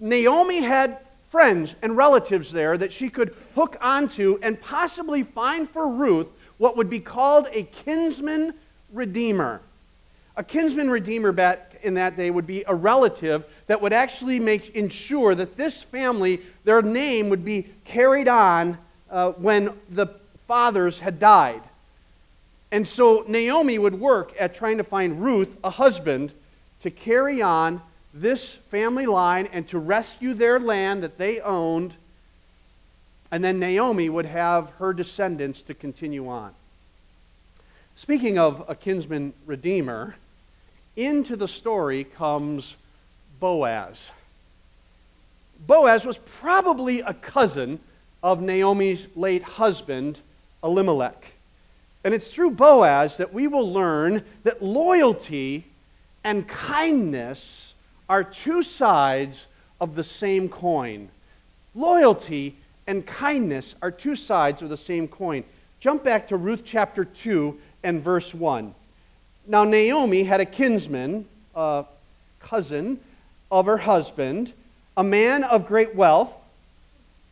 Naomi 0.00 0.62
had 0.62 0.98
friends 1.28 1.74
and 1.82 1.96
relatives 1.96 2.50
there 2.52 2.78
that 2.78 2.92
she 2.92 3.08
could 3.08 3.34
hook 3.54 3.76
onto 3.80 4.38
and 4.42 4.60
possibly 4.60 5.22
find 5.22 5.68
for 5.68 5.88
Ruth 5.88 6.28
what 6.58 6.76
would 6.76 6.88
be 6.88 7.00
called 7.00 7.48
a 7.52 7.64
kinsman 7.64 8.54
redeemer. 8.92 9.60
A 10.36 10.44
kinsman 10.44 10.90
redeemer 10.90 11.32
back 11.32 11.78
in 11.82 11.94
that 11.94 12.16
day 12.16 12.30
would 12.30 12.46
be 12.46 12.64
a 12.66 12.74
relative 12.74 13.44
that 13.66 13.80
would 13.80 13.92
actually 13.92 14.40
make 14.40 14.74
ensure 14.74 15.34
that 15.34 15.56
this 15.56 15.82
family, 15.82 16.40
their 16.64 16.82
name 16.82 17.28
would 17.28 17.44
be 17.44 17.66
carried 17.84 18.28
on 18.28 18.78
uh, 19.10 19.32
when 19.32 19.72
the 19.90 20.06
fathers 20.46 20.98
had 20.98 21.18
died. 21.18 21.62
And 22.76 22.86
so 22.86 23.24
Naomi 23.26 23.78
would 23.78 23.98
work 23.98 24.34
at 24.38 24.54
trying 24.54 24.76
to 24.76 24.84
find 24.84 25.24
Ruth 25.24 25.56
a 25.64 25.70
husband 25.70 26.34
to 26.82 26.90
carry 26.90 27.40
on 27.40 27.80
this 28.12 28.52
family 28.70 29.06
line 29.06 29.48
and 29.50 29.66
to 29.68 29.78
rescue 29.78 30.34
their 30.34 30.60
land 30.60 31.02
that 31.02 31.16
they 31.16 31.40
owned. 31.40 31.94
And 33.30 33.42
then 33.42 33.58
Naomi 33.58 34.10
would 34.10 34.26
have 34.26 34.72
her 34.72 34.92
descendants 34.92 35.62
to 35.62 35.72
continue 35.72 36.28
on. 36.28 36.52
Speaking 37.94 38.38
of 38.38 38.62
a 38.68 38.74
kinsman 38.74 39.32
redeemer, 39.46 40.16
into 40.96 41.34
the 41.34 41.48
story 41.48 42.04
comes 42.04 42.76
Boaz. 43.40 44.10
Boaz 45.66 46.04
was 46.04 46.18
probably 46.18 47.00
a 47.00 47.14
cousin 47.14 47.80
of 48.22 48.42
Naomi's 48.42 49.06
late 49.16 49.44
husband, 49.44 50.20
Elimelech. 50.62 51.35
And 52.06 52.14
it's 52.14 52.30
through 52.30 52.52
Boaz 52.52 53.16
that 53.16 53.34
we 53.34 53.48
will 53.48 53.72
learn 53.72 54.22
that 54.44 54.62
loyalty 54.62 55.64
and 56.22 56.46
kindness 56.46 57.74
are 58.08 58.22
two 58.22 58.62
sides 58.62 59.48
of 59.80 59.96
the 59.96 60.04
same 60.04 60.48
coin. 60.48 61.08
Loyalty 61.74 62.54
and 62.86 63.04
kindness 63.04 63.74
are 63.82 63.90
two 63.90 64.14
sides 64.14 64.62
of 64.62 64.68
the 64.68 64.76
same 64.76 65.08
coin. 65.08 65.42
Jump 65.80 66.04
back 66.04 66.28
to 66.28 66.36
Ruth 66.36 66.62
chapter 66.64 67.04
2 67.04 67.58
and 67.82 68.00
verse 68.00 68.32
1. 68.32 68.72
Now, 69.48 69.64
Naomi 69.64 70.22
had 70.22 70.40
a 70.40 70.46
kinsman, 70.46 71.26
a 71.56 71.86
cousin 72.38 73.00
of 73.50 73.66
her 73.66 73.78
husband, 73.78 74.52
a 74.96 75.02
man 75.02 75.42
of 75.42 75.66
great 75.66 75.96
wealth, 75.96 76.32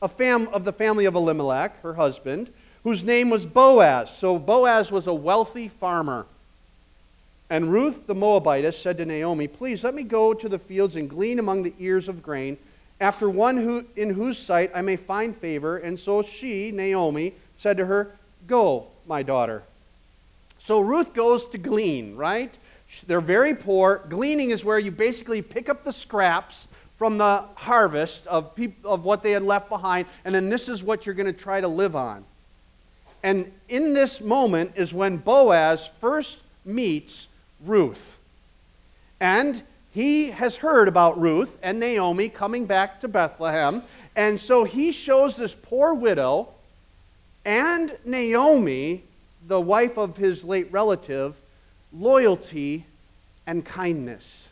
a 0.03 0.09
fam- 0.09 0.49
of 0.49 0.65
the 0.65 0.73
family 0.73 1.05
of 1.05 1.15
Elimelech, 1.15 1.81
her 1.83 1.95
husband, 1.95 2.53
whose 2.85 3.03
name 3.03 3.31
was 3.31 3.47
Boaz. 3.47 4.17
So 4.17 4.39
Boaz 4.39 4.93
was 4.93 5.07
a 5.07 5.15
wealthy 5.15 5.69
farmer. 5.69 6.27
And 7.51 7.73
Ruth 7.73 8.07
the 8.07 8.15
Moabitess 8.15 8.81
said 8.81 8.99
to 8.99 9.07
Naomi, 9.07 9.49
Please 9.49 9.83
let 9.83 9.95
me 9.95 10.03
go 10.03 10.33
to 10.35 10.49
the 10.49 10.59
fields 10.59 10.97
and 10.97 11.09
glean 11.09 11.39
among 11.39 11.63
the 11.63 11.75
ears 11.79 12.09
of 12.09 12.23
grain, 12.23 12.57
after 13.01 13.29
one 13.29 13.57
who, 13.57 13.85
in 13.97 14.11
whose 14.11 14.39
sight 14.39 14.71
I 14.75 14.83
may 14.83 14.97
find 14.97 15.37
favor. 15.37 15.79
And 15.79 15.99
so 15.99 16.23
she, 16.23 16.71
Naomi, 16.71 17.35
said 17.57 17.77
to 17.79 17.87
her, 17.87 18.13
Go, 18.47 18.87
my 19.07 19.23
daughter. 19.23 19.63
So 20.59 20.81
Ruth 20.81 21.13
goes 21.13 21.47
to 21.47 21.59
glean, 21.59 22.17
right? 22.17 22.57
They're 23.07 23.21
very 23.21 23.55
poor. 23.55 24.03
Gleaning 24.09 24.51
is 24.51 24.65
where 24.65 24.79
you 24.79 24.91
basically 24.91 25.43
pick 25.43 25.69
up 25.69 25.85
the 25.85 25.93
scraps 25.93 26.67
from 26.97 27.19
the 27.19 27.45
harvest 27.55 28.27
of, 28.27 28.55
peop- 28.55 28.85
of 28.85 29.05
what 29.05 29.23
they 29.23 29.33
had 29.33 29.43
left 29.43 29.69
behind, 29.69 30.07
and 30.25 30.35
then 30.35 30.49
this 30.49 30.69
is 30.69 30.83
what 30.83 31.05
you're 31.05 31.15
going 31.15 31.27
to 31.27 31.33
try 31.33 31.61
to 31.61 31.69
live 31.69 31.97
on. 31.97 32.25
And 33.25 33.51
in 33.71 33.95
this 33.95 34.21
moment 34.21 34.73
is 34.77 34.93
when 34.93 35.17
Boaz 35.17 35.89
first 35.99 36.41
meets 36.63 37.27
Ruth. 37.65 38.19
And 39.19 39.63
he 39.93 40.31
has 40.31 40.57
heard 40.57 40.89
about 40.89 41.19
Ruth 41.19 41.57
and 41.63 41.81
Naomi 41.81 42.29
coming 42.29 42.67
back 42.67 43.01
to 43.01 43.09
Bethlehem. 43.09 43.83
And 44.15 44.39
so 44.39 44.65
he 44.65 44.93
shows 44.93 45.37
this 45.37 45.55
poor 45.55 45.95
widow 45.95 46.51
and 47.47 47.97
Naomi 48.05 49.03
the 49.47 49.61
wife 49.61 49.97
of 49.97 50.19
his 50.19 50.45
late 50.45 50.71
relative 50.71 51.35
loyalty 51.95 52.85
and 53.47 53.65
kindness. 53.65 54.49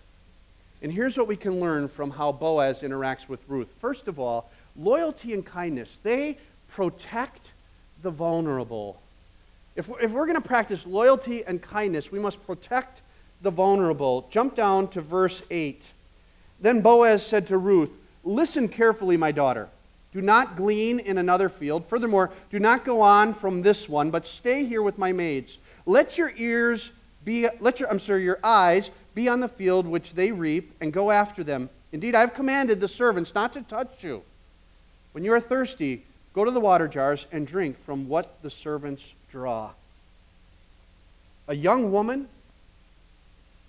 And 0.81 0.91
here's 0.91 1.19
what 1.19 1.29
we 1.29 1.37
can 1.37 1.61
learn 1.61 1.89
from 1.89 2.11
how 2.11 2.33
Boaz 2.33 2.81
interacts 2.81 3.29
with 3.29 3.41
Ruth. 3.49 3.69
First 3.81 4.09
of 4.09 4.19
all, 4.19 4.51
loyalty 4.77 5.35
and 5.35 5.45
kindness, 5.45 5.99
they 6.03 6.39
protect 6.71 7.42
the 8.03 8.11
vulnerable. 8.11 9.01
If 9.77 9.89
we're, 9.89 10.01
if 10.01 10.13
we're 10.13 10.27
going 10.27 10.41
to 10.41 10.47
practice 10.47 10.87
loyalty 10.87 11.45
and 11.45 11.63
kindness, 11.63 12.13
we 12.13 12.19
must 12.19 12.45
protect 12.47 13.01
the 13.41 13.51
vulnerable. 13.51 14.29
Jump 14.31 14.55
down 14.55 14.89
to 14.89 15.01
verse 15.01 15.43
8. 15.51 15.87
Then 16.61 16.81
Boaz 16.81 17.25
said 17.25 17.47
to 17.49 17.59
Ruth, 17.59 17.91
Listen 18.25 18.69
carefully, 18.69 19.17
my 19.17 19.33
daughter. 19.33 19.69
Do 20.13 20.21
not 20.21 20.57
glean 20.57 21.01
in 21.01 21.19
another 21.19 21.49
field. 21.49 21.87
Furthermore, 21.87 22.31
do 22.51 22.59
not 22.59 22.85
go 22.85 23.01
on 23.01 23.35
from 23.35 23.63
this 23.63 23.89
one, 23.89 24.11
but 24.11 24.27
stay 24.27 24.65
here 24.65 24.83
with 24.83 24.99
my 24.99 25.11
maids. 25.11 25.59
Let 25.87 26.19
your 26.19 26.33
ears 26.37 26.91
be, 27.25 27.49
let 27.61 27.81
your, 27.81 27.91
I'm 27.91 27.99
sorry, 27.99 28.23
your 28.23 28.39
eyes 28.45 28.91
be 29.15 29.29
on 29.29 29.41
the 29.41 29.49
field 29.49 29.87
which 29.87 30.13
they 30.15 30.31
reap, 30.31 30.75
and 30.81 30.93
go 30.93 31.11
after 31.11 31.43
them. 31.43 31.71
Indeed, 31.93 32.15
I've 32.15 32.35
commanded 32.35 32.79
the 32.81 32.89
servants 32.89 33.35
not 33.35 33.53
to 33.55 33.63
touch 33.63 34.05
you. 34.05 34.23
When 35.13 35.25
you 35.25 35.33
are 35.33 35.41
thirsty, 35.41 36.05
go 36.35 36.45
to 36.45 36.51
the 36.51 36.61
water 36.61 36.89
jars 36.89 37.27
and 37.33 37.47
drink 37.47 37.79
from 37.85 38.09
what 38.09 38.43
the 38.43 38.51
servants 38.51 39.15
draw. 39.31 39.71
A 41.49 41.55
young 41.55 41.93
woman, 41.93 42.29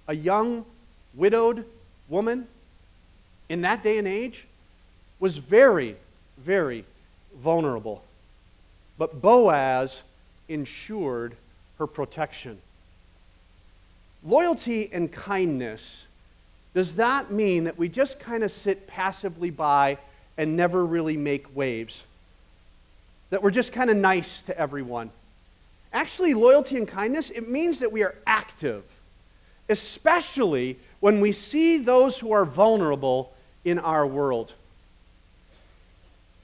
a 0.07 0.15
young 0.15 0.65
widowed 1.13 1.65
woman 2.09 2.47
in 3.49 3.61
that 3.61 3.83
day 3.83 3.97
and 3.97 4.07
age 4.07 4.45
was 5.19 5.37
very 5.37 5.95
very 6.37 6.85
vulnerable. 7.37 8.03
But 8.97 9.21
Boaz 9.21 10.01
ensured 10.47 11.35
her 11.79 11.87
protection. 11.87 12.59
Loyalty 14.23 14.89
and 14.91 15.11
kindness 15.11 16.05
does 16.73 16.95
not 16.95 17.31
mean 17.31 17.65
that 17.65 17.77
we 17.77 17.89
just 17.89 18.19
kind 18.19 18.43
of 18.43 18.51
sit 18.51 18.87
passively 18.87 19.49
by 19.49 19.97
and 20.37 20.55
never 20.55 20.85
really 20.85 21.17
make 21.17 21.55
waves. 21.55 22.03
That 23.33 23.41
we're 23.41 23.49
just 23.49 23.73
kind 23.73 23.89
of 23.89 23.97
nice 23.97 24.43
to 24.43 24.55
everyone. 24.55 25.09
Actually, 25.91 26.35
loyalty 26.35 26.77
and 26.77 26.87
kindness, 26.87 27.31
it 27.31 27.49
means 27.49 27.79
that 27.79 27.91
we 27.91 28.03
are 28.03 28.13
active, 28.27 28.83
especially 29.67 30.77
when 30.99 31.19
we 31.19 31.31
see 31.31 31.79
those 31.79 32.19
who 32.19 32.31
are 32.31 32.45
vulnerable 32.45 33.33
in 33.65 33.79
our 33.79 34.05
world. 34.05 34.53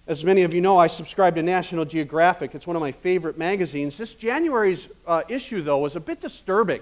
As 0.08 0.24
many 0.24 0.42
of 0.42 0.52
you 0.52 0.62
know, 0.62 0.80
I 0.80 0.88
subscribe 0.88 1.36
to 1.36 1.44
National 1.44 1.86
Geographic. 1.86 2.56
It's 2.56 2.66
one 2.66 2.76
of 2.76 2.82
my 2.82 2.92
favorite 2.92 3.38
magazines. 3.38 3.96
This 3.96 4.16
January's 4.16 4.88
uh, 5.06 5.22
issue, 5.30 5.62
though, 5.62 5.78
was 5.78 5.96
a 5.96 6.00
bit 6.00 6.20
disturbing. 6.20 6.82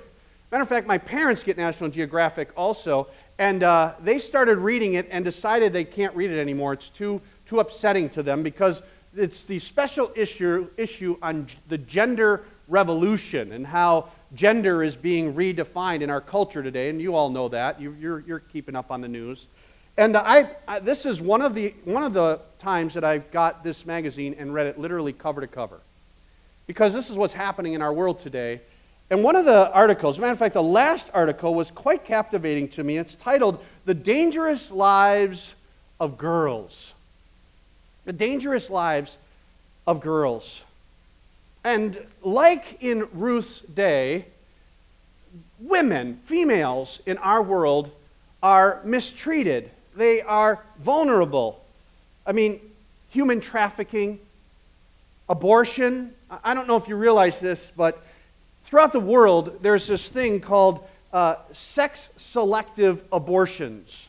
Matter 0.54 0.64
of 0.64 0.70
fact, 0.70 0.88
my 0.88 0.98
parents 0.98 1.44
get 1.44 1.58
National 1.58 1.90
Geographic 1.90 2.52
also, 2.56 3.10
And 3.40 3.62
uh, 3.62 3.92
they 4.02 4.20
started 4.20 4.58
reading 4.58 4.94
it 4.94 5.10
and 5.12 5.26
decided 5.26 5.74
they 5.74 5.84
can't 5.84 6.16
read 6.16 6.32
it 6.32 6.40
anymore. 6.40 6.72
It's 6.72 6.88
too, 6.88 7.20
too 7.46 7.60
upsetting 7.60 8.10
to 8.12 8.24
them 8.24 8.42
because 8.42 8.82
it's 9.16 9.46
the 9.46 9.60
special 9.60 10.12
issue, 10.16 10.70
issue 10.78 11.18
on 11.22 11.48
the 11.68 11.78
gender 11.78 12.44
revolution 12.68 13.52
and 13.54 13.66
how 13.66 14.10
gender 14.34 14.84
is 14.84 14.96
being 14.96 15.34
redefined 15.34 16.02
in 16.02 16.10
our 16.10 16.22
culture 16.22 16.62
today. 16.62 16.90
And 16.90 17.02
you 17.02 17.16
all 17.16 17.30
know 17.30 17.50
that. 17.50 17.80
You, 17.80 17.96
you're, 18.00 18.20
you're 18.22 18.40
keeping 18.40 18.76
up 18.76 18.92
on 18.92 19.02
the 19.02 19.08
news. 19.08 19.48
And 19.98 20.16
I, 20.16 20.52
I, 20.68 20.80
this 20.80 21.06
is 21.06 21.20
one 21.20 21.42
of, 21.42 21.56
the, 21.56 21.74
one 21.86 22.04
of 22.04 22.14
the 22.14 22.42
times 22.60 22.94
that 22.94 23.04
I 23.04 23.18
got 23.18 23.64
this 23.64 23.86
magazine 23.86 24.36
and 24.38 24.54
read 24.54 24.68
it 24.68 24.80
literally 24.80 25.14
cover 25.14 25.42
to 25.42 25.48
cover. 25.48 25.80
Because 26.68 26.94
this 26.94 27.10
is 27.10 27.18
what's 27.18 27.34
happening 27.34 27.74
in 27.74 27.82
our 27.82 27.94
world 27.94 28.20
today. 28.20 28.62
And 29.10 29.24
one 29.24 29.36
of 29.38 29.46
the 29.46 29.72
articles, 29.72 30.20
matter 30.20 30.34
of 30.34 30.40
fact, 30.40 30.54
the 30.54 30.62
last 30.62 31.10
article 31.14 31.56
was 31.56 31.72
quite 31.72 32.04
captivating 32.04 32.68
to 32.70 32.84
me. 32.84 32.98
It's 32.98 33.16
titled 33.16 33.64
The 33.86 33.94
Dangerous 33.94 34.70
Lives 34.70 35.56
of 36.00 36.18
Girls. 36.18 36.94
The 38.08 38.14
Dangerous 38.14 38.70
Lives 38.70 39.18
of 39.86 40.00
Girls. 40.00 40.62
And 41.66 42.00
like 42.24 42.82
in 42.82 43.10
Ruth's 43.12 43.60
day, 43.60 44.28
women, 45.60 46.22
females 46.24 47.02
in 47.06 47.18
our 47.18 47.44
world, 47.44 47.92
are 48.42 48.80
mistreated. 48.86 49.70
They 49.98 50.22
are 50.22 50.64
vulnerable. 50.80 51.62
I 52.26 52.32
mean, 52.32 52.62
human 53.10 53.42
trafficking, 53.42 54.20
abortion. 55.28 56.14
I 56.46 56.54
don't 56.54 56.66
know 56.66 56.78
if 56.78 56.88
you 56.88 56.96
realize 56.96 57.42
this, 57.42 57.74
but 57.76 58.02
throughout 58.64 58.94
the 58.94 59.02
world, 59.02 59.60
there's 59.62 59.86
this 59.86 60.08
thing 60.08 60.40
called 60.40 60.80
uh, 61.12 61.36
sex 61.52 62.08
selective 62.16 63.04
abortions. 63.12 64.08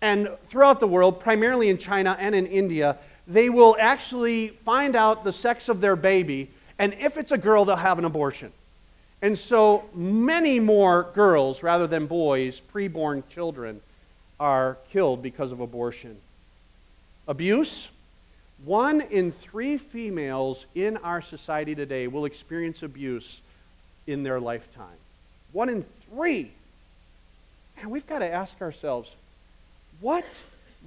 And 0.00 0.30
throughout 0.48 0.80
the 0.80 0.86
world, 0.86 1.20
primarily 1.20 1.68
in 1.68 1.76
China 1.76 2.16
and 2.18 2.34
in 2.34 2.46
India, 2.46 2.96
they 3.28 3.50
will 3.50 3.76
actually 3.78 4.48
find 4.64 4.96
out 4.96 5.22
the 5.22 5.32
sex 5.32 5.68
of 5.68 5.80
their 5.80 5.96
baby, 5.96 6.50
and 6.78 6.94
if 6.94 7.16
it's 7.16 7.30
a 7.30 7.38
girl, 7.38 7.64
they'll 7.64 7.76
have 7.76 7.98
an 7.98 8.04
abortion. 8.04 8.52
And 9.20 9.38
so 9.38 9.84
many 9.94 10.58
more 10.58 11.08
girls, 11.14 11.62
rather 11.62 11.86
than 11.86 12.06
boys, 12.06 12.62
preborn 12.72 13.22
children, 13.28 13.80
are 14.40 14.78
killed 14.90 15.22
because 15.22 15.52
of 15.52 15.60
abortion. 15.60 16.16
Abuse 17.26 17.88
one 18.64 19.00
in 19.00 19.30
three 19.30 19.76
females 19.76 20.66
in 20.74 20.96
our 20.98 21.22
society 21.22 21.74
today 21.74 22.08
will 22.08 22.24
experience 22.24 22.82
abuse 22.82 23.40
in 24.06 24.22
their 24.22 24.40
lifetime. 24.40 24.96
One 25.52 25.68
in 25.68 25.84
three. 26.10 26.50
And 27.80 27.90
we've 27.90 28.06
got 28.06 28.18
to 28.18 28.32
ask 28.32 28.60
ourselves 28.60 29.10
what, 30.00 30.24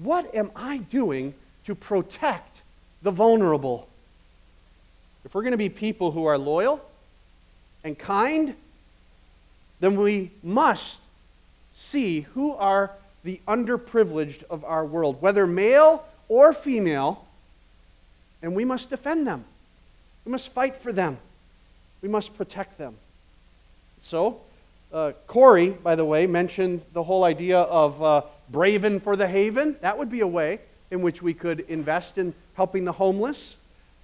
what 0.01 0.33
am 0.35 0.51
I 0.55 0.77
doing 0.77 1.33
to 1.65 1.75
protect 1.75 2.61
the 3.01 3.11
vulnerable? 3.11 3.87
If 5.23 5.35
we're 5.35 5.43
going 5.43 5.51
to 5.51 5.57
be 5.57 5.69
people 5.69 6.11
who 6.11 6.25
are 6.25 6.37
loyal 6.37 6.83
and 7.83 7.97
kind, 7.97 8.55
then 9.79 9.95
we 9.95 10.31
must 10.43 10.99
see 11.73 12.21
who 12.21 12.53
are 12.53 12.91
the 13.23 13.39
underprivileged 13.47 14.43
of 14.49 14.63
our 14.63 14.85
world, 14.85 15.21
whether 15.21 15.45
male 15.45 16.05
or 16.27 16.53
female, 16.53 17.25
and 18.41 18.55
we 18.55 18.65
must 18.65 18.89
defend 18.89 19.27
them. 19.27 19.45
We 20.25 20.31
must 20.31 20.49
fight 20.49 20.75
for 20.75 20.91
them. 20.91 21.17
We 22.01 22.09
must 22.09 22.35
protect 22.35 22.77
them. 22.77 22.95
So, 23.99 24.41
uh, 24.91 25.11
Corey, 25.27 25.69
by 25.69 25.95
the 25.95 26.05
way, 26.05 26.25
mentioned 26.25 26.81
the 26.93 27.03
whole 27.03 27.23
idea 27.23 27.59
of 27.59 28.01
uh, 28.01 28.21
Braven 28.51 29.01
for 29.01 29.15
the 29.15 29.27
Haven. 29.27 29.75
That 29.81 29.97
would 29.97 30.09
be 30.09 30.21
a 30.21 30.27
way 30.27 30.59
in 30.91 31.01
which 31.01 31.21
we 31.21 31.33
could 31.33 31.61
invest 31.61 32.17
in 32.17 32.33
helping 32.53 32.85
the 32.85 32.91
homeless. 32.91 33.55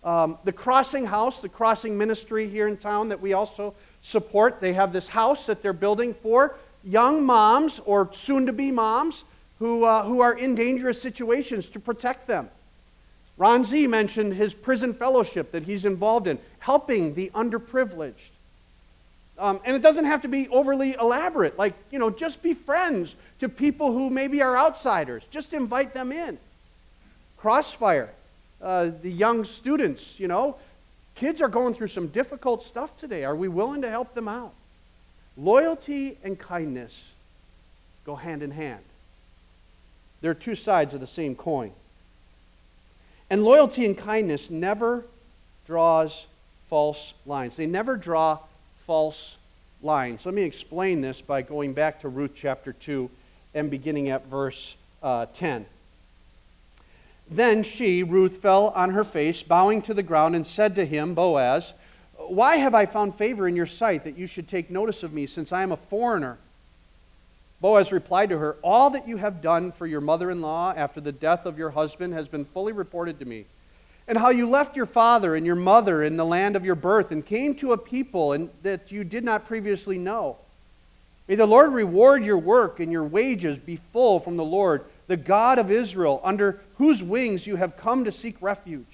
Um, 0.03 0.37
the 0.45 0.53
Crossing 0.53 1.05
House, 1.05 1.41
the 1.41 1.49
Crossing 1.49 1.97
Ministry 1.97 2.47
here 2.47 2.67
in 2.67 2.77
town 2.77 3.09
that 3.09 3.19
we 3.19 3.33
also 3.33 3.75
support, 4.01 4.61
they 4.61 4.73
have 4.73 4.93
this 4.93 5.07
house 5.07 5.45
that 5.47 5.61
they're 5.61 5.73
building 5.73 6.13
for 6.13 6.55
young 6.83 7.25
moms 7.25 7.81
or 7.85 8.09
soon 8.13 8.45
to 8.45 8.53
be 8.53 8.71
moms 8.71 9.25
who, 9.59 9.83
uh, 9.83 10.03
who 10.03 10.21
are 10.21 10.33
in 10.33 10.55
dangerous 10.55 11.01
situations 11.01 11.67
to 11.69 11.79
protect 11.79 12.27
them. 12.27 12.49
Ron 13.37 13.65
Z 13.65 13.85
mentioned 13.87 14.33
his 14.33 14.53
prison 14.53 14.93
fellowship 14.93 15.51
that 15.51 15.63
he's 15.63 15.85
involved 15.85 16.27
in, 16.27 16.39
helping 16.59 17.13
the 17.13 17.29
underprivileged. 17.35 18.31
Um, 19.37 19.59
and 19.63 19.75
it 19.75 19.83
doesn't 19.83 20.05
have 20.05 20.21
to 20.23 20.27
be 20.27 20.47
overly 20.49 20.93
elaborate. 20.93 21.57
Like, 21.59 21.75
you 21.91 21.99
know, 21.99 22.09
just 22.09 22.41
be 22.41 22.53
friends 22.53 23.15
to 23.39 23.47
people 23.47 23.91
who 23.91 24.09
maybe 24.09 24.41
are 24.41 24.57
outsiders. 24.57 25.23
Just 25.29 25.53
invite 25.53 25.93
them 25.93 26.11
in. 26.11 26.39
Crossfire, 27.37 28.09
uh, 28.61 28.89
the 29.01 29.11
young 29.11 29.43
students, 29.43 30.19
you 30.19 30.27
know, 30.27 30.57
kids 31.15 31.41
are 31.41 31.47
going 31.47 31.73
through 31.73 31.87
some 31.87 32.07
difficult 32.07 32.63
stuff 32.63 32.97
today. 32.97 33.23
Are 33.23 33.35
we 33.35 33.47
willing 33.47 33.81
to 33.83 33.89
help 33.89 34.13
them 34.13 34.27
out? 34.27 34.53
Loyalty 35.37 36.17
and 36.23 36.37
kindness 36.37 37.09
go 38.05 38.15
hand 38.15 38.41
in 38.41 38.51
hand. 38.51 38.81
They're 40.21 40.33
two 40.33 40.55
sides 40.55 40.93
of 40.93 40.99
the 40.99 41.07
same 41.07 41.35
coin. 41.35 41.71
And 43.29 43.43
loyalty 43.43 43.85
and 43.85 43.97
kindness 43.97 44.49
never 44.49 45.05
draws 45.67 46.25
false 46.69 47.13
lines. 47.25 47.55
They 47.55 47.65
never 47.65 47.97
draw 47.97 48.39
false 48.85 49.37
lines. 49.83 50.25
Let 50.25 50.33
me 50.33 50.43
explain 50.43 51.01
this 51.01 51.21
by 51.21 51.41
going 51.41 51.73
back 51.73 52.01
to 52.01 52.09
Ruth 52.09 52.31
chapter 52.35 52.73
2 52.73 53.09
and 53.53 53.69
beginning 53.69 54.09
at 54.09 54.25
verse 54.27 54.75
uh, 55.03 55.27
10. 55.33 55.65
Then 57.29 57.63
she, 57.63 58.03
Ruth, 58.03 58.37
fell 58.37 58.69
on 58.69 58.91
her 58.91 59.03
face, 59.03 59.43
bowing 59.43 59.81
to 59.83 59.93
the 59.93 60.03
ground, 60.03 60.35
and 60.35 60.47
said 60.47 60.75
to 60.75 60.85
him, 60.85 61.13
Boaz, 61.13 61.73
Why 62.15 62.57
have 62.57 62.73
I 62.73 62.85
found 62.85 63.15
favor 63.15 63.47
in 63.47 63.55
your 63.55 63.65
sight 63.65 64.03
that 64.05 64.17
you 64.17 64.27
should 64.27 64.47
take 64.47 64.69
notice 64.69 65.03
of 65.03 65.13
me, 65.13 65.27
since 65.27 65.51
I 65.51 65.63
am 65.63 65.71
a 65.71 65.77
foreigner? 65.77 66.37
Boaz 67.59 67.91
replied 67.91 68.29
to 68.29 68.37
her, 68.37 68.57
All 68.61 68.89
that 68.91 69.07
you 69.07 69.17
have 69.17 69.41
done 69.41 69.71
for 69.71 69.87
your 69.87 70.01
mother 70.01 70.31
in 70.31 70.41
law 70.41 70.73
after 70.75 71.01
the 71.01 71.11
death 71.11 71.45
of 71.45 71.57
your 71.57 71.71
husband 71.71 72.13
has 72.13 72.27
been 72.27 72.45
fully 72.45 72.71
reported 72.71 73.19
to 73.19 73.25
me. 73.25 73.45
And 74.07 74.17
how 74.17 74.29
you 74.29 74.49
left 74.49 74.77
your 74.77 74.85
father 74.85 75.35
and 75.35 75.45
your 75.45 75.55
mother 75.55 76.03
in 76.03 76.15
the 76.15 76.25
land 76.25 76.55
of 76.55 76.63
your 76.63 76.75
birth 76.75 77.11
and 77.11 77.25
came 77.25 77.55
to 77.55 77.73
a 77.73 77.77
people 77.77 78.31
and, 78.31 78.49
that 78.63 78.89
you 78.89 79.03
did 79.03 79.25
not 79.25 79.45
previously 79.45 79.97
know. 79.97 80.37
May 81.27 81.35
the 81.35 81.45
Lord 81.45 81.73
reward 81.73 82.25
your 82.25 82.37
work 82.37 82.79
and 82.79 82.89
your 82.89 83.03
wages 83.03 83.57
be 83.57 83.75
full 83.91 84.21
from 84.21 84.37
the 84.37 84.45
Lord, 84.45 84.85
the 85.07 85.17
God 85.17 85.57
of 85.59 85.71
Israel, 85.71 86.21
under 86.23 86.59
whose 86.77 87.01
wings 87.01 87.47
you 87.47 87.55
have 87.55 87.77
come 87.77 88.03
to 88.05 88.11
seek 88.11 88.35
refuge. 88.41 88.85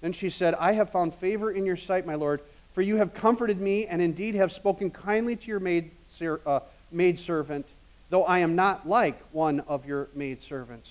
Then 0.00 0.12
she 0.12 0.30
said, 0.30 0.54
I 0.54 0.72
have 0.72 0.90
found 0.90 1.14
favor 1.14 1.50
in 1.50 1.64
your 1.64 1.76
sight, 1.76 2.06
my 2.06 2.14
Lord, 2.14 2.40
for 2.74 2.82
you 2.82 2.96
have 2.96 3.14
comforted 3.14 3.60
me 3.60 3.86
and 3.86 4.02
indeed 4.02 4.34
have 4.34 4.52
spoken 4.52 4.90
kindly 4.90 5.36
to 5.36 5.46
your 5.48 5.60
maid. 5.60 5.90
Uh, 6.20 6.60
maidservant, 6.92 7.66
though 8.10 8.24
I 8.24 8.40
am 8.40 8.54
not 8.54 8.88
like 8.88 9.18
one 9.32 9.60
of 9.60 9.86
your 9.86 10.08
maidservants. 10.14 10.90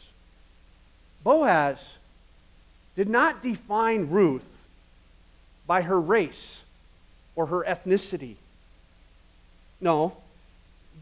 Boaz 1.24 1.94
did 2.96 3.08
not 3.08 3.42
define 3.42 4.10
Ruth 4.10 4.46
by 5.68 5.84
her 5.84 6.02
race 6.02 6.62
or 7.36 7.46
her 7.46 7.64
ethnicity. 7.64 8.36
No, 9.80 10.18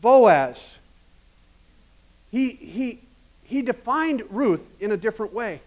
Boaz, 0.02 0.78
he, 2.32 2.52
he, 2.52 3.00
he 3.44 3.62
defined 3.62 4.24
Ruth 4.30 4.62
in 4.80 4.92
a 4.92 4.98
different 4.98 5.34
way. 5.34 5.62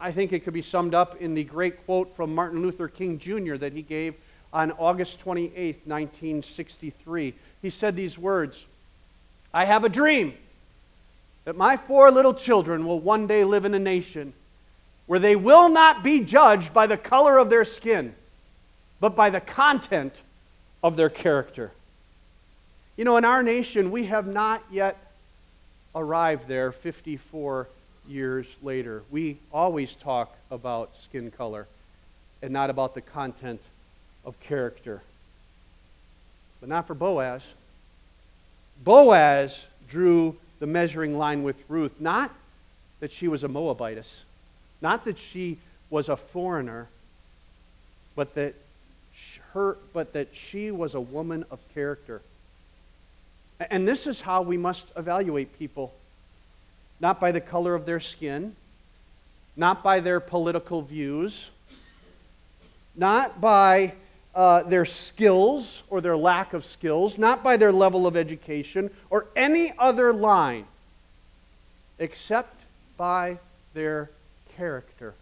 I 0.00 0.12
think 0.12 0.32
it 0.32 0.40
could 0.40 0.54
be 0.54 0.62
summed 0.62 0.94
up 0.94 1.20
in 1.20 1.34
the 1.34 1.44
great 1.44 1.84
quote 1.84 2.14
from 2.14 2.34
Martin 2.34 2.62
Luther 2.62 2.88
King 2.88 3.18
Jr. 3.18 3.56
that 3.56 3.72
he 3.72 3.82
gave 3.82 4.14
on 4.52 4.72
August 4.72 5.18
28, 5.20 5.54
1963 5.86 7.34
he 7.62 7.70
said 7.70 7.96
these 7.96 8.18
words 8.18 8.64
I 9.52 9.64
have 9.64 9.84
a 9.84 9.88
dream 9.88 10.34
that 11.44 11.56
my 11.56 11.76
four 11.76 12.10
little 12.10 12.34
children 12.34 12.86
will 12.86 13.00
one 13.00 13.26
day 13.26 13.44
live 13.44 13.64
in 13.64 13.74
a 13.74 13.78
nation 13.78 14.34
where 15.06 15.18
they 15.18 15.36
will 15.36 15.70
not 15.70 16.02
be 16.02 16.20
judged 16.20 16.74
by 16.74 16.86
the 16.86 16.98
color 16.98 17.38
of 17.38 17.48
their 17.48 17.64
skin, 17.64 18.14
but 19.00 19.16
by 19.16 19.30
the 19.30 19.40
content 19.40 20.14
of 20.82 20.98
their 20.98 21.08
character. 21.08 21.72
You 22.98 23.04
know, 23.04 23.16
in 23.16 23.24
our 23.24 23.42
nation, 23.42 23.90
we 23.90 24.04
have 24.04 24.26
not 24.26 24.62
yet 24.70 24.98
arrived 25.94 26.48
there 26.48 26.72
54 26.72 27.68
years 28.08 28.46
later. 28.62 29.02
We 29.10 29.38
always 29.52 29.94
talk 29.94 30.36
about 30.50 30.96
skin 30.98 31.30
color 31.30 31.66
and 32.42 32.52
not 32.52 32.70
about 32.70 32.94
the 32.94 33.00
content 33.00 33.60
of 34.24 34.38
character 34.40 35.02
but 36.60 36.68
not 36.68 36.86
for 36.86 36.94
Boaz. 36.94 37.42
Boaz 38.82 39.64
drew 39.88 40.36
the 40.60 40.66
measuring 40.66 41.16
line 41.18 41.42
with 41.42 41.56
Ruth, 41.68 41.92
not 42.00 42.32
that 43.00 43.12
she 43.12 43.28
was 43.28 43.44
a 43.44 43.48
Moabitess, 43.48 44.22
not 44.80 45.04
that 45.04 45.18
she 45.18 45.58
was 45.90 46.08
a 46.08 46.16
foreigner, 46.16 46.88
but 48.16 48.34
that 48.34 48.54
her, 49.52 49.76
but 49.92 50.12
that 50.12 50.28
she 50.32 50.70
was 50.70 50.94
a 50.94 51.00
woman 51.00 51.44
of 51.50 51.58
character. 51.74 52.20
And 53.70 53.86
this 53.86 54.06
is 54.06 54.20
how 54.20 54.42
we 54.42 54.56
must 54.56 54.90
evaluate 54.96 55.58
people 55.58 55.92
not 57.00 57.20
by 57.20 57.32
the 57.32 57.40
color 57.40 57.74
of 57.74 57.86
their 57.86 58.00
skin, 58.00 58.56
not 59.56 59.82
by 59.82 60.00
their 60.00 60.20
political 60.20 60.82
views, 60.82 61.50
not 62.96 63.40
by 63.40 63.94
uh, 64.34 64.62
their 64.64 64.84
skills 64.84 65.82
or 65.90 66.00
their 66.00 66.16
lack 66.16 66.52
of 66.52 66.64
skills, 66.64 67.18
not 67.18 67.42
by 67.42 67.56
their 67.56 67.72
level 67.72 68.06
of 68.06 68.16
education 68.16 68.90
or 69.10 69.26
any 69.36 69.72
other 69.78 70.12
line, 70.12 70.64
except 71.98 72.54
by 72.96 73.38
their 73.74 74.10
character. 74.56 75.14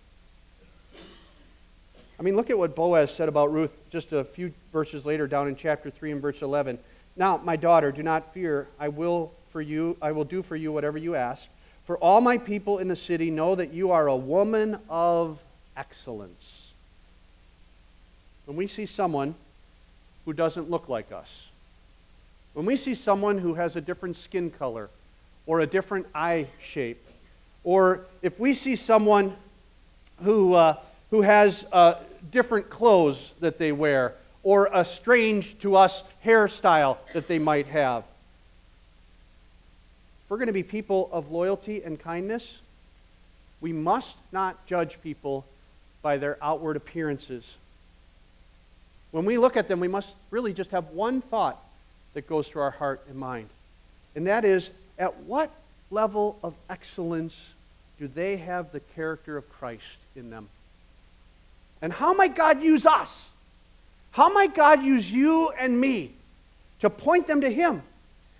I 2.18 2.22
mean, 2.22 2.36
look 2.36 2.48
at 2.48 2.58
what 2.58 2.74
Boaz 2.74 3.14
said 3.14 3.28
about 3.28 3.52
Ruth 3.52 3.72
just 3.90 4.12
a 4.12 4.24
few 4.24 4.52
verses 4.72 5.04
later 5.04 5.26
down 5.26 5.48
in 5.48 5.56
chapter 5.56 5.90
3 5.90 6.12
and 6.12 6.22
verse 6.22 6.40
11. 6.40 6.78
Now, 7.16 7.38
my 7.38 7.56
daughter, 7.56 7.90
do 7.92 8.02
not 8.02 8.34
fear. 8.34 8.68
I 8.78 8.88
will 8.88 9.32
for 9.50 9.62
you, 9.62 9.96
I 10.02 10.12
will 10.12 10.24
do 10.24 10.42
for 10.42 10.54
you 10.54 10.70
whatever 10.70 10.98
you 10.98 11.14
ask. 11.14 11.48
For 11.86 11.96
all 11.96 12.20
my 12.20 12.36
people 12.36 12.78
in 12.78 12.88
the 12.88 12.96
city 12.96 13.30
know 13.30 13.54
that 13.54 13.72
you 13.72 13.90
are 13.90 14.06
a 14.06 14.16
woman 14.16 14.78
of 14.90 15.38
excellence. 15.76 16.72
When 18.44 18.56
we 18.56 18.66
see 18.66 18.84
someone 18.84 19.34
who 20.24 20.32
doesn't 20.32 20.68
look 20.68 20.88
like 20.88 21.10
us, 21.10 21.46
when 22.52 22.66
we 22.66 22.76
see 22.76 22.94
someone 22.94 23.38
who 23.38 23.54
has 23.54 23.76
a 23.76 23.80
different 23.80 24.16
skin 24.16 24.50
color 24.50 24.90
or 25.46 25.60
a 25.60 25.66
different 25.66 26.06
eye 26.14 26.48
shape, 26.60 27.02
or 27.64 28.00
if 28.20 28.38
we 28.38 28.52
see 28.52 28.76
someone 28.76 29.34
who, 30.22 30.54
uh, 30.54 30.76
who 31.10 31.22
has 31.22 31.64
uh, 31.72 31.94
different 32.30 32.68
clothes 32.68 33.32
that 33.40 33.58
they 33.58 33.72
wear, 33.72 34.14
or 34.46 34.70
a 34.72 34.84
strange 34.84 35.58
to 35.58 35.74
us 35.74 36.04
hairstyle 36.24 36.98
that 37.12 37.26
they 37.26 37.36
might 37.36 37.66
have, 37.66 38.04
if 40.24 40.30
we're 40.30 40.36
going 40.36 40.46
to 40.46 40.52
be 40.52 40.62
people 40.62 41.08
of 41.10 41.32
loyalty 41.32 41.82
and 41.82 41.98
kindness, 41.98 42.60
we 43.60 43.72
must 43.72 44.16
not 44.30 44.64
judge 44.64 45.02
people 45.02 45.44
by 46.00 46.16
their 46.16 46.38
outward 46.40 46.76
appearances. 46.76 47.56
When 49.10 49.24
we 49.24 49.36
look 49.36 49.56
at 49.56 49.66
them, 49.66 49.80
we 49.80 49.88
must 49.88 50.14
really 50.30 50.52
just 50.52 50.70
have 50.70 50.90
one 50.90 51.22
thought 51.22 51.60
that 52.14 52.28
goes 52.28 52.46
through 52.46 52.62
our 52.62 52.70
heart 52.70 53.04
and 53.08 53.18
mind. 53.18 53.48
And 54.14 54.28
that 54.28 54.44
is 54.44 54.70
at 54.96 55.24
what 55.24 55.50
level 55.90 56.38
of 56.44 56.54
excellence 56.70 57.36
do 57.98 58.06
they 58.06 58.36
have 58.36 58.70
the 58.70 58.78
character 58.78 59.36
of 59.36 59.50
Christ 59.58 59.96
in 60.14 60.30
them? 60.30 60.48
And 61.82 61.92
how 61.92 62.14
might 62.14 62.36
God 62.36 62.62
use 62.62 62.86
us? 62.86 63.32
How 64.16 64.32
might 64.32 64.54
God 64.54 64.82
use 64.82 65.10
you 65.10 65.50
and 65.50 65.80
me 65.80 66.12
to 66.80 66.90
point 66.90 67.26
them 67.26 67.42
to 67.42 67.50
Him? 67.50 67.82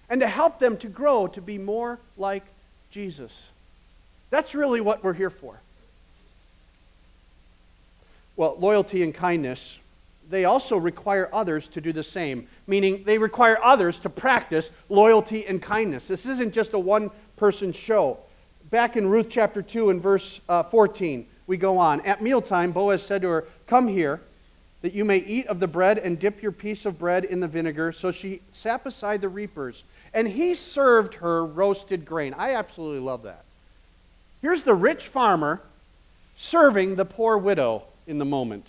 and 0.09 0.21
to 0.21 0.29
help 0.29 0.59
them 0.59 0.77
to 0.79 0.89
grow 0.89 1.27
to 1.27 1.41
be 1.41 1.59
more 1.59 1.99
like 2.17 2.45
Jesus. 2.91 3.45
That's 4.31 4.55
really 4.55 4.81
what 4.81 5.03
we're 5.03 5.15
here 5.15 5.31
for. 5.31 5.61
Well, 8.37 8.57
loyalty 8.59 9.03
and 9.03 9.15
kindness, 9.15 9.79
they 10.29 10.45
also 10.45 10.77
require 10.77 11.29
others 11.33 11.69
to 11.69 11.81
do 11.81 11.93
the 11.93 12.03
same, 12.03 12.49
meaning 12.67 13.03
they 13.05 13.19
require 13.19 13.59
others 13.65 13.99
to 14.01 14.11
practice 14.11 14.71
loyalty 14.89 15.47
and 15.47 15.63
kindness. 15.63 16.07
This 16.07 16.27
isn't 16.27 16.53
just 16.53 16.75
a 16.75 16.79
one 16.79 17.11
person 17.37 17.73
show. 17.73 18.19
Back 18.71 18.97
in 18.97 19.09
Ruth 19.09 19.29
chapter 19.31 19.63
2 19.63 19.91
and 19.91 20.03
verse 20.03 20.41
uh, 20.49 20.65
14, 20.65 21.27
we 21.47 21.57
go 21.57 21.79
on. 21.79 22.01
At 22.03 22.23
mealtime, 22.23 22.73
Boaz 22.73 23.03
said 23.03 23.23
to 23.23 23.29
her, 23.29 23.45
Come 23.67 23.89
here 23.89 24.21
that 24.83 24.93
you 24.93 25.05
may 25.05 25.19
eat 25.19 25.47
of 25.47 25.61
the 25.61 25.67
bread 25.67 25.99
and 25.99 26.19
dip 26.19 26.43
your 26.43 26.53
piece 26.53 26.87
of 26.87 26.99
bread 26.99 27.25
in 27.25 27.41
the 27.41 27.49
vinegar. 27.49 27.93
So 27.93 28.13
she 28.13 28.41
sat 28.53 28.85
beside 28.85 29.21
the 29.21 29.29
reapers 29.29 29.85
and 30.13 30.29
he 30.29 30.55
served 30.55 31.15
her 31.15 31.45
roasted 31.45 32.05
grain. 32.05 32.35
I 32.35 32.55
absolutely 32.55 33.01
love 33.01 33.23
that. 33.23 33.45
Here's 34.43 34.65
the 34.65 34.75
rich 34.75 35.09
farmer 35.09 35.61
serving 36.37 36.97
the 36.97 37.05
poor 37.05 37.39
widow 37.39 37.85
in 38.07 38.19
the 38.19 38.25
moment. 38.25 38.67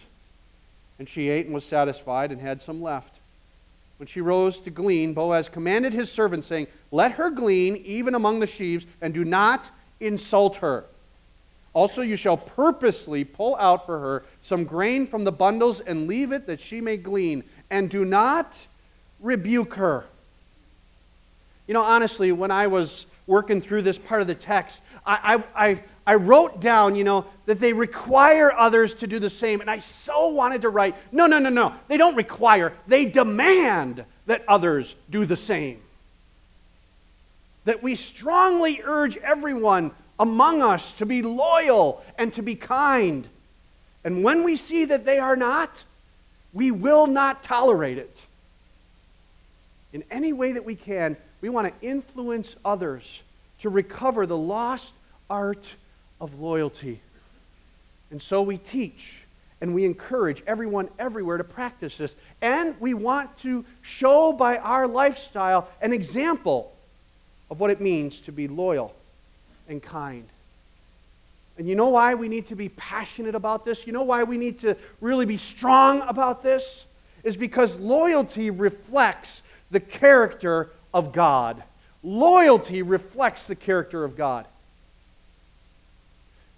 And 0.99 1.07
she 1.07 1.29
ate 1.29 1.45
and 1.45 1.53
was 1.53 1.65
satisfied 1.65 2.31
and 2.31 2.41
had 2.41 2.61
some 2.61 2.81
left. 2.81 3.17
When 3.97 4.07
she 4.07 4.21
rose 4.21 4.59
to 4.61 4.69
glean, 4.69 5.13
Boaz 5.13 5.49
commanded 5.49 5.93
his 5.93 6.11
servant, 6.11 6.45
saying, 6.45 6.67
Let 6.91 7.13
her 7.13 7.29
glean 7.29 7.75
even 7.77 8.15
among 8.15 8.39
the 8.39 8.47
sheaves, 8.47 8.85
and 9.01 9.13
do 9.13 9.25
not 9.25 9.69
insult 9.99 10.57
her. 10.57 10.85
Also, 11.73 12.01
you 12.01 12.15
shall 12.15 12.37
purposely 12.37 13.23
pull 13.23 13.55
out 13.57 13.85
for 13.85 13.99
her 13.99 14.23
some 14.41 14.63
grain 14.63 15.05
from 15.05 15.23
the 15.23 15.31
bundles 15.31 15.79
and 15.79 16.07
leave 16.07 16.31
it 16.31 16.47
that 16.47 16.59
she 16.59 16.81
may 16.81 16.97
glean, 16.97 17.43
and 17.69 17.89
do 17.89 18.03
not 18.03 18.65
rebuke 19.19 19.75
her. 19.75 20.05
You 21.67 21.73
know, 21.73 21.83
honestly, 21.83 22.31
when 22.31 22.49
I 22.49 22.67
was 22.67 23.05
working 23.27 23.61
through 23.61 23.81
this 23.81 23.97
part 23.97 24.21
of 24.21 24.27
the 24.27 24.35
text, 24.35 24.81
I, 25.05 25.43
I, 25.55 25.69
I, 25.69 25.83
I 26.07 26.15
wrote 26.15 26.61
down, 26.61 26.95
you 26.95 27.03
know, 27.03 27.25
that 27.45 27.59
they 27.59 27.73
require 27.73 28.53
others 28.53 28.93
to 28.95 29.07
do 29.07 29.19
the 29.19 29.29
same. 29.29 29.59
And 29.59 29.69
I 29.69 29.79
so 29.79 30.29
wanted 30.29 30.61
to 30.61 30.69
write, 30.69 30.95
no, 31.11 31.27
no, 31.27 31.37
no, 31.37 31.49
no. 31.49 31.73
They 31.89 31.97
don't 31.97 32.15
require, 32.15 32.73
they 32.87 33.05
demand 33.05 34.05
that 34.25 34.45
others 34.47 34.95
do 35.09 35.25
the 35.25 35.35
same. 35.35 35.81
That 37.65 37.83
we 37.83 37.95
strongly 37.95 38.81
urge 38.81 39.17
everyone 39.17 39.91
among 40.19 40.61
us 40.61 40.93
to 40.93 41.05
be 41.05 41.21
loyal 41.21 42.03
and 42.17 42.33
to 42.33 42.41
be 42.41 42.55
kind. 42.55 43.27
And 44.03 44.23
when 44.23 44.43
we 44.43 44.55
see 44.55 44.85
that 44.85 45.05
they 45.05 45.19
are 45.19 45.35
not, 45.35 45.83
we 46.53 46.71
will 46.71 47.07
not 47.07 47.43
tolerate 47.43 47.97
it. 47.97 48.21
In 49.93 50.03
any 50.09 50.33
way 50.33 50.53
that 50.53 50.65
we 50.65 50.75
can, 50.75 51.17
we 51.41 51.49
want 51.49 51.67
to 51.67 51.87
influence 51.87 52.55
others 52.65 53.21
to 53.59 53.69
recover 53.69 54.25
the 54.25 54.37
lost 54.37 54.93
art 55.29 55.75
of 56.19 56.39
loyalty. 56.39 57.01
And 58.11 58.21
so 58.21 58.41
we 58.41 58.57
teach 58.57 59.23
and 59.59 59.73
we 59.73 59.85
encourage 59.85 60.43
everyone 60.45 60.89
everywhere 60.99 61.37
to 61.37 61.43
practice 61.43 61.97
this. 61.97 62.13
And 62.41 62.79
we 62.79 62.93
want 62.93 63.35
to 63.37 63.65
show 63.81 64.31
by 64.31 64.57
our 64.57 64.87
lifestyle 64.87 65.67
an 65.81 65.93
example 65.93 66.73
of 67.49 67.59
what 67.59 67.71
it 67.71 67.81
means 67.81 68.19
to 68.21 68.31
be 68.31 68.47
loyal 68.47 68.93
and 69.67 69.81
kind. 69.81 70.25
And 71.57 71.67
you 71.67 71.75
know 71.75 71.89
why 71.89 72.13
we 72.13 72.27
need 72.27 72.47
to 72.47 72.55
be 72.55 72.69
passionate 72.69 73.35
about 73.35 73.65
this? 73.65 73.87
You 73.87 73.93
know 73.93 74.03
why 74.03 74.23
we 74.23 74.37
need 74.37 74.59
to 74.59 74.77
really 75.01 75.25
be 75.25 75.37
strong 75.37 76.01
about 76.01 76.43
this? 76.43 76.85
Is 77.23 77.35
because 77.35 77.75
loyalty 77.75 78.51
reflects 78.51 79.41
the 79.71 79.79
character 79.79 80.69
of 80.93 81.11
God. 81.11 81.63
Loyalty 82.03 82.83
reflects 82.83 83.47
the 83.47 83.55
character 83.55 84.03
of 84.03 84.15
God. 84.15 84.45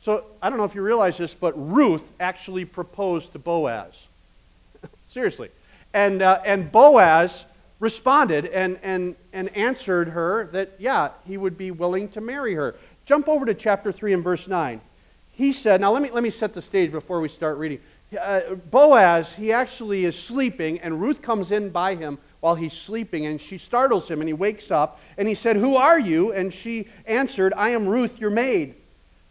So 0.01 0.25
I 0.41 0.49
don't 0.49 0.57
know 0.57 0.65
if 0.65 0.75
you 0.75 0.81
realize 0.81 1.17
this, 1.17 1.33
but 1.33 1.53
Ruth 1.55 2.03
actually 2.19 2.65
proposed 2.65 3.33
to 3.33 3.39
Boaz. 3.39 4.07
Seriously. 5.09 5.49
And, 5.93 6.21
uh, 6.21 6.41
and 6.45 6.71
Boaz 6.71 7.45
responded 7.79 8.45
and, 8.45 8.77
and, 8.83 9.15
and 9.33 9.55
answered 9.55 10.09
her 10.09 10.49
that, 10.51 10.73
yeah, 10.79 11.09
he 11.25 11.37
would 11.37 11.57
be 11.57 11.71
willing 11.71 12.09
to 12.09 12.21
marry 12.21 12.53
her. 12.55 12.75
Jump 13.05 13.27
over 13.27 13.45
to 13.45 13.53
chapter 13.53 13.91
3 13.91 14.13
and 14.13 14.23
verse 14.23 14.47
9. 14.47 14.81
He 15.31 15.53
said, 15.53 15.79
now 15.79 15.91
let 15.91 16.01
me, 16.01 16.11
let 16.11 16.23
me 16.23 16.29
set 16.29 16.53
the 16.53 16.61
stage 16.61 16.91
before 16.91 17.21
we 17.21 17.29
start 17.29 17.57
reading. 17.57 17.79
Uh, 18.19 18.55
Boaz, 18.55 19.33
he 19.33 19.53
actually 19.53 20.03
is 20.03 20.17
sleeping, 20.17 20.79
and 20.79 20.99
Ruth 20.99 21.21
comes 21.21 21.51
in 21.51 21.69
by 21.69 21.95
him 21.95 22.17
while 22.39 22.55
he's 22.55 22.73
sleeping, 22.73 23.25
and 23.27 23.39
she 23.39 23.57
startles 23.57 24.09
him, 24.09 24.19
and 24.19 24.27
he 24.27 24.33
wakes 24.33 24.71
up, 24.71 24.99
and 25.17 25.27
he 25.27 25.35
said, 25.35 25.55
Who 25.55 25.75
are 25.75 25.99
you? 25.99 26.33
And 26.33 26.53
she 26.53 26.87
answered, 27.05 27.53
I 27.55 27.69
am 27.69 27.87
Ruth, 27.87 28.19
your 28.19 28.31
maid. 28.31 28.75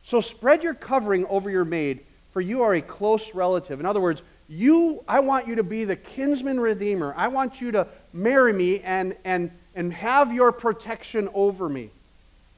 So 0.02 0.20
spread 0.20 0.62
your 0.62 0.74
covering 0.74 1.26
over 1.26 1.50
your 1.50 1.64
maid, 1.64 2.06
for 2.32 2.40
you 2.40 2.62
are 2.62 2.74
a 2.74 2.80
close 2.80 3.34
relative. 3.34 3.80
In 3.80 3.86
other 3.86 4.00
words, 4.00 4.22
you, 4.48 5.04
I 5.06 5.20
want 5.20 5.46
you 5.46 5.56
to 5.56 5.62
be 5.62 5.84
the 5.84 5.96
kinsman 5.96 6.58
redeemer. 6.58 7.12
I 7.16 7.28
want 7.28 7.60
you 7.60 7.70
to 7.72 7.86
marry 8.12 8.52
me 8.52 8.80
and, 8.80 9.16
and, 9.24 9.50
and 9.74 9.92
have 9.92 10.32
your 10.32 10.52
protection 10.52 11.28
over 11.34 11.68
me. 11.68 11.90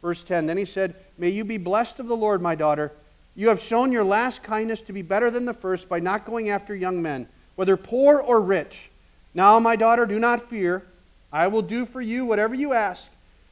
Verse 0.02 0.22
10 0.22 0.46
Then 0.46 0.56
he 0.56 0.64
said, 0.64 0.94
May 1.18 1.30
you 1.30 1.44
be 1.44 1.58
blessed 1.58 2.00
of 2.00 2.08
the 2.08 2.16
Lord, 2.16 2.40
my 2.40 2.54
daughter. 2.54 2.92
You 3.36 3.48
have 3.48 3.60
shown 3.60 3.92
your 3.92 4.04
last 4.04 4.42
kindness 4.42 4.82
to 4.82 4.92
be 4.92 5.02
better 5.02 5.30
than 5.30 5.44
the 5.44 5.54
first 5.54 5.88
by 5.88 6.00
not 6.00 6.26
going 6.26 6.50
after 6.50 6.74
young 6.74 7.00
men, 7.00 7.28
whether 7.56 7.76
poor 7.76 8.18
or 8.18 8.40
rich. 8.40 8.90
Now, 9.34 9.58
my 9.58 9.76
daughter, 9.76 10.06
do 10.06 10.18
not 10.18 10.50
fear. 10.50 10.82
I 11.32 11.46
will 11.46 11.62
do 11.62 11.86
for 11.86 12.00
you 12.00 12.24
whatever 12.24 12.54
you 12.54 12.72
ask. 12.72 13.08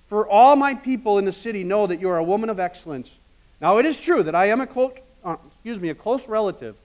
For 0.09 0.29
all 0.29 0.57
my 0.57 0.75
people 0.75 1.19
in 1.19 1.25
the 1.25 1.33
city 1.33 1.63
know 1.63 1.87
that 1.87 2.01
you 2.01 2.09
are 2.09 2.19
a 2.19 2.25
woman 2.25 2.51
of 2.51 2.59
excellence. 2.59 3.11
Now, 3.61 3.79
it 3.79 3.87
is 3.87 4.01
true 4.01 4.23
that 4.23 4.35
I 4.35 4.47
am 4.47 4.61
a 4.61 4.67
close, 4.67 4.93
uh, 5.25 5.37
excuse 5.47 5.79
me, 5.79 5.91
a 5.91 5.95
close 5.95 6.27
relative. 6.27 6.77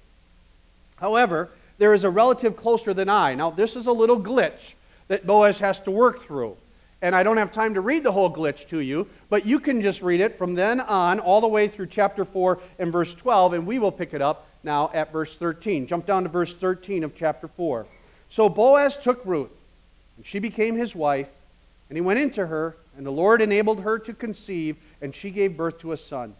However, 0.97 1.49
there 1.77 1.93
is 1.93 2.03
a 2.03 2.09
relative 2.09 2.55
closer 2.55 2.93
than 2.93 3.09
I. 3.09 3.33
Now, 3.33 3.49
this 3.49 3.75
is 3.75 3.87
a 3.87 3.91
little 3.91 4.19
glitch 4.19 4.73
that 5.13 5.27
Boaz 5.27 5.59
has 5.59 5.79
to 5.81 5.91
work 5.91 6.23
through. 6.23 6.57
And 7.03 7.15
I 7.15 7.21
don't 7.21 7.37
have 7.37 7.51
time 7.51 7.75
to 7.75 7.81
read 7.81 8.01
the 8.01 8.11
whole 8.11 8.33
glitch 8.33 8.67
to 8.69 8.79
you, 8.79 9.07
but 9.29 9.45
you 9.45 9.59
can 9.59 9.79
just 9.79 10.01
read 10.01 10.21
it 10.21 10.39
from 10.39 10.55
then 10.55 10.79
on 10.79 11.19
all 11.19 11.39
the 11.39 11.47
way 11.47 11.67
through 11.67 11.85
chapter 11.85 12.25
4 12.25 12.59
and 12.79 12.91
verse 12.91 13.13
12, 13.13 13.53
and 13.53 13.67
we 13.67 13.77
will 13.77 13.91
pick 13.91 14.15
it 14.15 14.23
up 14.23 14.47
now 14.63 14.89
at 14.91 15.11
verse 15.11 15.35
13. 15.35 15.85
Jump 15.85 16.07
down 16.07 16.23
to 16.23 16.29
verse 16.29 16.55
13 16.55 17.03
of 17.03 17.13
chapter 17.15 17.47
4. 17.47 17.85
So 18.29 18.49
Boaz 18.49 18.97
took 18.97 19.23
Ruth, 19.23 19.51
and 20.17 20.25
she 20.25 20.39
became 20.39 20.75
his 20.75 20.95
wife, 20.95 21.27
And 21.89 21.95
he 21.95 22.01
went 22.01 22.17
into 22.17 22.47
her, 22.47 22.75
and 22.97 23.05
the 23.05 23.11
Lord 23.11 23.39
enabled 23.39 23.81
her 23.81 23.99
to 23.99 24.13
conceive, 24.15 24.77
and 24.99 25.13
she 25.13 25.29
gave 25.29 25.55
birth 25.55 25.77
to 25.81 25.91
a 25.91 25.97
son. 25.97 26.33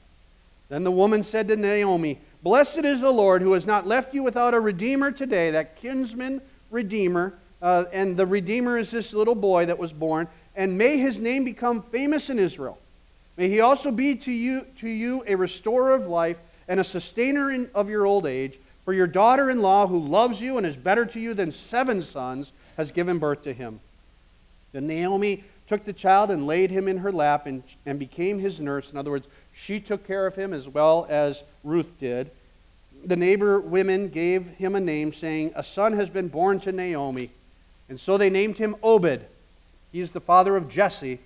Then 0.69 0.83
the 0.83 0.89
woman 0.89 1.21
said 1.21 1.47
to 1.49 1.55
Naomi, 1.55 2.19
Blessed 2.41 2.85
is 2.85 3.01
the 3.01 3.11
Lord 3.11 3.43
who 3.43 3.53
has 3.53 3.67
not 3.67 3.85
left 3.85 4.15
you 4.15 4.23
without 4.23 4.55
a 4.55 4.59
redeemer 4.59 5.11
today, 5.11 5.51
that 5.51 5.75
kinsman 5.75 6.41
redeemer. 6.71 7.35
Uh, 7.63 7.85
and 7.93 8.17
the 8.17 8.25
redeemer 8.25 8.77
is 8.77 8.91
this 8.91 9.13
little 9.13 9.35
boy 9.35 9.65
that 9.65 9.79
was 9.79 9.93
born. 9.93 10.27
And 10.53 10.77
may 10.77 10.97
his 10.97 11.17
name 11.17 11.45
become 11.45 11.81
famous 11.81 12.29
in 12.29 12.37
Israel. 12.37 12.77
May 13.37 13.47
he 13.47 13.61
also 13.61 13.89
be 13.89 14.15
to 14.15 14.31
you, 14.31 14.67
to 14.81 14.89
you 14.89 15.23
a 15.25 15.35
restorer 15.35 15.93
of 15.93 16.05
life 16.05 16.37
and 16.67 16.79
a 16.79 16.83
sustainer 16.83 17.51
in, 17.51 17.69
of 17.73 17.89
your 17.89 18.05
old 18.05 18.25
age. 18.25 18.59
For 18.83 18.93
your 18.93 19.07
daughter 19.07 19.49
in 19.49 19.61
law, 19.61 19.87
who 19.87 19.97
loves 19.97 20.41
you 20.41 20.57
and 20.57 20.67
is 20.67 20.75
better 20.75 21.05
to 21.05 21.19
you 21.19 21.33
than 21.33 21.53
seven 21.53 22.03
sons, 22.03 22.51
has 22.75 22.91
given 22.91 23.17
birth 23.17 23.43
to 23.43 23.53
him. 23.53 23.79
Then 24.73 24.85
Naomi 24.85 25.45
took 25.65 25.85
the 25.85 25.93
child 25.93 26.31
and 26.31 26.45
laid 26.45 26.69
him 26.69 26.89
in 26.89 26.97
her 26.97 27.13
lap 27.13 27.45
and, 27.45 27.63
and 27.85 27.97
became 27.97 28.39
his 28.39 28.59
nurse. 28.59 28.91
In 28.91 28.97
other 28.97 29.11
words, 29.11 29.29
she 29.53 29.79
took 29.79 30.05
care 30.05 30.27
of 30.27 30.35
him 30.35 30.51
as 30.51 30.67
well 30.67 31.07
as 31.09 31.43
Ruth 31.63 31.97
did. 31.97 32.29
The 33.05 33.15
neighbor 33.15 33.61
women 33.61 34.09
gave 34.09 34.47
him 34.47 34.75
a 34.75 34.81
name, 34.81 35.13
saying, 35.13 35.53
A 35.55 35.63
son 35.63 35.93
has 35.93 36.09
been 36.09 36.27
born 36.27 36.59
to 36.61 36.73
Naomi. 36.73 37.31
And 37.93 38.01
so 38.01 38.17
they 38.17 38.31
named 38.31 38.57
him 38.57 38.75
Obed. 38.81 39.21
He 39.91 39.99
is 39.99 40.13
the 40.13 40.19
father 40.19 40.57
of 40.57 40.67
Jesse, 40.67 41.19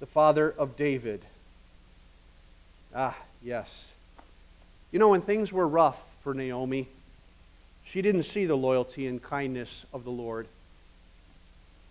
the 0.00 0.06
father 0.06 0.52
of 0.58 0.76
David. 0.76 1.24
Ah, 2.92 3.16
yes. 3.40 3.92
You 4.90 4.98
know, 4.98 5.10
when 5.10 5.20
things 5.20 5.52
were 5.52 5.68
rough 5.68 6.02
for 6.24 6.34
Naomi, 6.34 6.88
she 7.84 8.02
didn't 8.02 8.24
see 8.24 8.46
the 8.46 8.56
loyalty 8.56 9.06
and 9.06 9.22
kindness 9.22 9.86
of 9.92 10.02
the 10.02 10.10
Lord. 10.10 10.48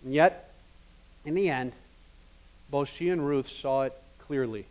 And 0.04 0.12
yet, 0.12 0.52
in 1.24 1.34
the 1.34 1.48
end, 1.48 1.72
both 2.70 2.90
she 2.90 3.08
and 3.08 3.26
Ruth 3.26 3.48
saw 3.48 3.84
it 3.84 3.94
clearly. 4.26 4.66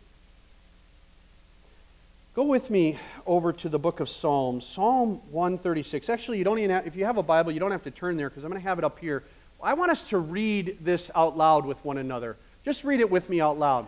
Go 2.34 2.44
with 2.44 2.70
me 2.70 2.98
over 3.26 3.52
to 3.52 3.68
the 3.68 3.78
book 3.78 4.00
of 4.00 4.08
Psalms, 4.08 4.64
Psalm 4.64 5.20
136. 5.30 6.08
Actually, 6.08 6.38
you 6.38 6.44
don't 6.44 6.58
even 6.58 6.70
have, 6.70 6.86
if 6.86 6.96
you 6.96 7.04
have 7.04 7.18
a 7.18 7.22
Bible, 7.22 7.52
you 7.52 7.60
don't 7.60 7.72
have 7.72 7.84
to 7.84 7.90
turn 7.90 8.16
there 8.16 8.30
because 8.30 8.42
I'm 8.42 8.48
going 8.48 8.62
to 8.62 8.66
have 8.66 8.78
it 8.78 8.84
up 8.84 8.98
here. 8.98 9.22
I 9.62 9.74
want 9.74 9.90
us 9.90 10.00
to 10.08 10.18
read 10.18 10.78
this 10.80 11.10
out 11.14 11.36
loud 11.36 11.66
with 11.66 11.84
one 11.84 11.98
another. 11.98 12.38
Just 12.64 12.84
read 12.84 13.00
it 13.00 13.10
with 13.10 13.28
me 13.28 13.42
out 13.42 13.58
loud. 13.58 13.86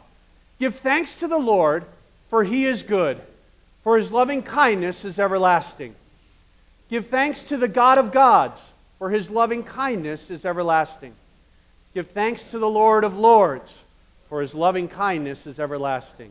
Give 0.58 0.74
thanks 0.74 1.20
to 1.20 1.26
the 1.26 1.38
Lord, 1.38 1.86
for 2.28 2.44
he 2.44 2.66
is 2.66 2.82
good, 2.82 3.18
for 3.82 3.96
his 3.96 4.12
loving 4.12 4.42
kindness 4.42 5.06
is 5.06 5.18
everlasting. 5.18 5.94
Give 6.90 7.06
thanks 7.06 7.44
to 7.44 7.56
the 7.56 7.66
God 7.66 7.96
of 7.96 8.12
gods, 8.12 8.60
for 8.98 9.08
his 9.08 9.30
loving 9.30 9.62
kindness 9.62 10.28
is 10.30 10.44
everlasting. 10.44 11.14
Give 11.94 12.06
thanks 12.06 12.44
to 12.50 12.58
the 12.58 12.68
Lord 12.68 13.04
of 13.04 13.16
Lords, 13.16 13.72
for 14.28 14.42
his 14.42 14.54
loving 14.54 14.86
kindness 14.86 15.46
is 15.46 15.58
everlasting. 15.58 16.30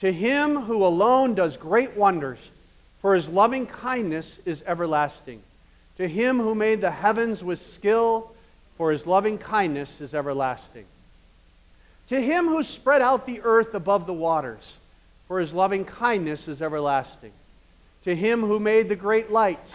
To 0.00 0.12
him 0.12 0.62
who 0.62 0.84
alone 0.84 1.34
does 1.34 1.56
great 1.56 1.96
wonders, 1.96 2.38
for 3.00 3.14
his 3.14 3.28
loving 3.28 3.66
kindness 3.66 4.38
is 4.44 4.62
everlasting. 4.66 5.42
To 5.98 6.08
him 6.08 6.38
who 6.38 6.54
made 6.54 6.80
the 6.80 6.90
heavens 6.90 7.44
with 7.44 7.60
skill, 7.60 8.32
for 8.76 8.90
his 8.90 9.06
loving 9.06 9.38
kindness 9.38 10.00
is 10.00 10.14
everlasting. 10.14 10.86
To 12.08 12.20
him 12.20 12.46
who 12.46 12.62
spread 12.62 13.02
out 13.02 13.26
the 13.26 13.40
earth 13.42 13.74
above 13.74 14.06
the 14.06 14.12
waters, 14.12 14.76
for 15.28 15.38
his 15.38 15.52
loving 15.52 15.84
kindness 15.84 16.48
is 16.48 16.62
everlasting. 16.62 17.32
To 18.04 18.16
him 18.16 18.40
who 18.40 18.58
made 18.58 18.88
the 18.88 18.96
great 18.96 19.30
lights, 19.30 19.72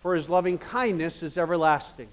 for 0.00 0.14
his 0.14 0.28
loving 0.28 0.58
kindness 0.58 1.22
is 1.22 1.36
everlasting 1.36 2.08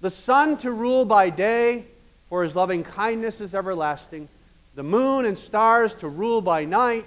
the 0.00 0.10
sun 0.10 0.56
to 0.58 0.70
rule 0.70 1.04
by 1.04 1.30
day, 1.30 1.84
for 2.28 2.42
his 2.42 2.54
loving 2.54 2.84
kindness 2.84 3.40
is 3.40 3.54
everlasting, 3.54 4.28
the 4.78 4.84
moon 4.84 5.24
and 5.24 5.36
stars 5.36 5.92
to 5.92 6.06
rule 6.06 6.40
by 6.40 6.64
night, 6.64 7.04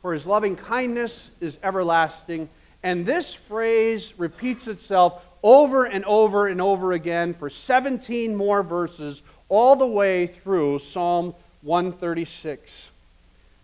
for 0.00 0.14
his 0.14 0.24
loving 0.26 0.56
kindness 0.56 1.30
is 1.38 1.58
everlasting. 1.62 2.48
And 2.82 3.04
this 3.04 3.34
phrase 3.34 4.14
repeats 4.16 4.66
itself 4.66 5.22
over 5.42 5.84
and 5.84 6.02
over 6.06 6.48
and 6.48 6.62
over 6.62 6.94
again 6.94 7.34
for 7.34 7.50
17 7.50 8.34
more 8.34 8.62
verses, 8.62 9.20
all 9.50 9.76
the 9.76 9.86
way 9.86 10.28
through 10.28 10.78
Psalm 10.78 11.34
136. 11.60 12.88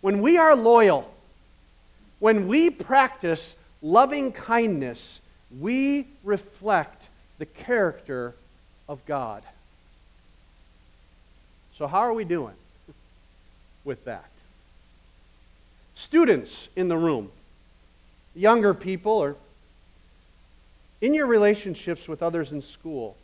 When 0.02 0.20
we 0.20 0.36
are 0.36 0.54
loyal, 0.54 1.10
when 2.18 2.48
we 2.48 2.68
practice 2.68 3.56
loving 3.80 4.32
kindness, 4.32 5.22
we 5.58 6.08
reflect 6.22 7.08
the 7.38 7.46
character 7.46 8.34
of 8.86 9.02
God. 9.06 9.42
So, 11.78 11.86
how 11.86 12.00
are 12.00 12.12
we 12.12 12.24
doing 12.24 12.52
with 13.86 14.04
that? 14.04 14.28
Students 15.94 16.68
in 16.76 16.88
the 16.88 16.96
room, 16.96 17.30
younger 18.34 18.74
people, 18.74 19.12
or 19.12 19.36
in 21.00 21.14
your 21.14 21.26
relationships 21.26 22.06
with 22.06 22.22
others 22.22 22.52
in 22.52 22.60
school 22.60 23.16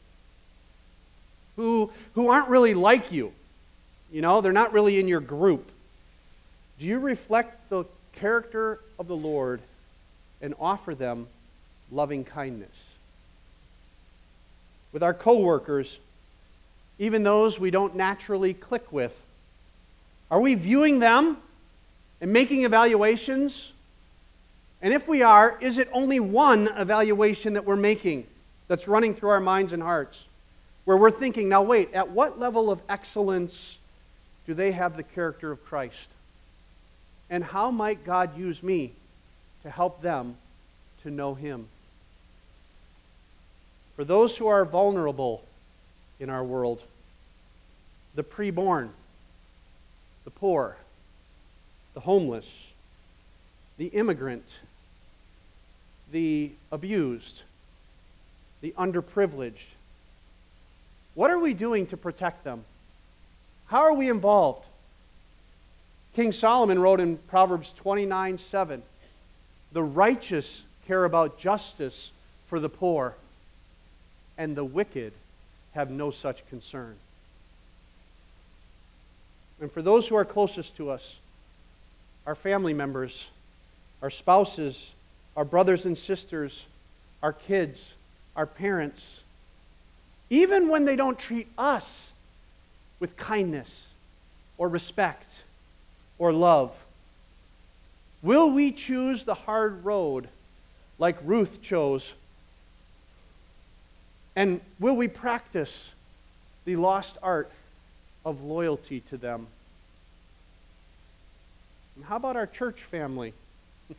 who, 1.57 1.90
who 2.14 2.29
aren't 2.29 2.48
really 2.48 2.72
like 2.72 3.12
you, 3.12 3.33
you 4.11 4.22
know, 4.22 4.40
they're 4.40 4.53
not 4.53 4.72
really 4.72 4.98
in 4.98 5.09
your 5.09 5.20
group. 5.20 5.68
Do 6.79 6.87
you 6.87 6.98
reflect 6.98 7.68
the 7.68 7.85
character 8.12 8.81
of 8.98 9.09
the 9.09 9.16
Lord 9.16 9.61
and 10.40 10.55
offer 10.59 10.94
them 10.94 11.27
loving 11.90 12.25
kindness? 12.25 12.70
with 14.92 15.03
our 15.03 15.14
coworkers, 15.14 15.98
even 16.98 17.22
those 17.22 17.59
we 17.59 17.70
don't 17.70 17.96
naturally 17.96 18.55
click 18.55 18.92
with? 18.92 19.12
Are 20.33 20.40
we 20.40 20.57
viewing 20.57 20.99
them 20.99 21.37
and 22.21 22.33
making 22.33 22.64
evaluations? 22.64 23.71
And 24.81 24.92
if 24.92 25.07
we 25.07 25.23
are, 25.23 25.57
is 25.61 25.79
it 25.79 25.88
only 25.92 26.18
one 26.18 26.66
evaluation 26.77 27.53
that 27.53 27.64
we're 27.64 27.77
making 27.77 28.27
that's 28.66 28.88
running 28.88 29.14
through 29.14 29.29
our 29.29 29.38
minds 29.38 29.73
and 29.73 29.81
hearts? 29.81 30.25
Where 30.85 30.97
we're 30.97 31.12
thinking, 31.12 31.49
now 31.49 31.62
wait, 31.62 31.95
at 31.95 32.11
what 32.11 32.40
level 32.40 32.68
of 32.68 32.83
excellence 32.88 33.79
do 34.45 34.55
they 34.55 34.73
have 34.73 34.97
the 34.97 35.05
character 35.05 35.53
of 35.53 35.64
Christ? 35.64 36.09
And 37.31 37.45
how 37.45 37.71
might 37.71 38.05
God 38.05 38.37
use 38.37 38.61
me 38.61 38.90
to 39.62 39.71
help 39.71 40.03
them 40.03 40.37
to 41.05 41.11
know 41.12 41.35
Him? 41.35 41.68
for 43.95 44.05
those 44.05 44.37
who 44.37 44.47
are 44.47 44.64
vulnerable 44.64 45.45
in 46.18 46.31
our 46.31 46.45
world 46.45 46.83
the 48.14 48.23
preborn, 48.23 48.90
the 50.25 50.31
poor, 50.31 50.77
the 51.95 52.01
homeless, 52.01 52.47
the 53.77 53.87
immigrant, 53.87 54.45
the 56.11 56.53
abused, 56.71 57.43
the 58.61 58.75
underprivileged. 58.79 59.67
What 61.15 61.31
are 61.31 61.39
we 61.39 61.55
doing 61.55 61.87
to 61.89 61.97
protect 61.97 62.45
them? 62.45 62.65
How 63.67 63.83
are 63.83 63.95
we 63.95 64.09
involved? 64.09 64.67
King 66.15 66.33
Solomon 66.33 66.79
wrote 66.79 67.01
in 67.01 67.17
Proverbs 67.17 67.73
29 67.73 68.39
7 68.39 68.83
The 69.73 69.83
righteous 69.83 70.63
care 70.87 71.05
about 71.05 71.39
justice 71.39 72.11
for 72.49 72.61
the 72.61 72.69
poor 72.69 73.15
and 74.37 74.57
the 74.57 74.65
wicked 74.65 75.13
have 75.73 75.91
no 75.91 76.11
such 76.11 76.47
concern. 76.49 76.97
And 79.62 79.70
for 79.70 79.81
those 79.81 80.09
who 80.09 80.16
are 80.16 80.25
closest 80.25 80.77
to 80.79 80.90
us, 80.90 81.18
our 82.27 82.35
family 82.35 82.75
members, 82.75 83.29
our 84.02 84.10
spouses, 84.10 84.90
our 85.37 85.44
brothers 85.44 85.87
and 85.87 85.96
sisters, 85.96 86.67
our 87.23 87.33
kids, 87.33 87.92
our 88.35 88.44
parents, 88.44 89.21
even 90.31 90.69
when 90.69 90.85
they 90.85 90.96
don't 90.96 91.17
treat 91.17 91.46
us 91.56 92.10
with 92.98 93.17
kindness 93.17 93.87
or 94.58 94.69
respect 94.69 95.44
or 96.19 96.33
love, 96.33 96.73
will 98.21 98.50
we 98.50 98.73
choose 98.73 99.25
the 99.25 99.35
hard 99.35 99.85
road 99.85 100.27
like 100.98 101.17
Ruth 101.23 101.63
chose? 101.63 102.15
And 104.35 104.60
will 104.81 104.96
we 104.96 105.06
practice 105.06 105.90
the 106.65 106.75
lost 106.75 107.17
art 107.23 107.48
of 108.25 108.42
loyalty 108.42 109.00
to 109.10 109.16
them? 109.16 109.46
And 111.96 112.04
how 112.04 112.16
about 112.16 112.37
our 112.37 112.46
church 112.46 112.83
family? 112.83 113.35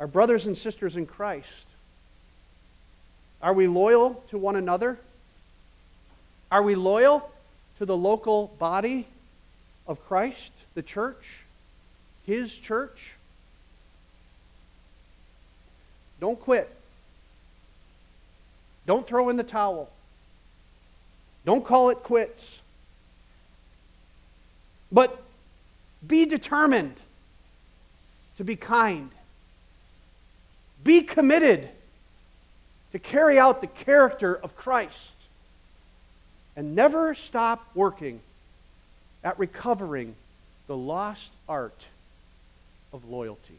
Our 0.00 0.06
brothers 0.06 0.46
and 0.46 0.58
sisters 0.58 0.96
in 0.96 1.06
Christ? 1.06 1.66
Are 3.40 3.52
we 3.52 3.66
loyal 3.66 4.22
to 4.30 4.38
one 4.38 4.56
another? 4.56 4.98
Are 6.50 6.62
we 6.62 6.74
loyal 6.74 7.30
to 7.78 7.86
the 7.86 7.96
local 7.96 8.48
body 8.58 9.06
of 9.86 10.04
Christ, 10.06 10.50
the 10.74 10.82
church, 10.82 11.40
His 12.24 12.56
church? 12.56 13.12
Don't 16.20 16.40
quit. 16.40 16.70
Don't 18.86 19.06
throw 19.06 19.28
in 19.28 19.36
the 19.36 19.44
towel. 19.44 19.90
Don't 21.44 21.64
call 21.64 21.90
it 21.90 21.98
quits. 21.98 22.60
But 24.90 25.22
be 26.06 26.24
determined 26.24 26.96
to 28.36 28.44
be 28.44 28.56
kind. 28.56 29.10
Be 30.84 31.02
committed 31.02 31.68
to 32.92 32.98
carry 32.98 33.38
out 33.38 33.60
the 33.60 33.66
character 33.66 34.34
of 34.34 34.56
Christ. 34.56 35.12
And 36.54 36.74
never 36.74 37.14
stop 37.14 37.66
working 37.74 38.20
at 39.22 39.38
recovering 39.38 40.14
the 40.66 40.76
lost 40.76 41.32
art 41.48 41.84
of 42.92 43.08
loyalty. 43.08 43.58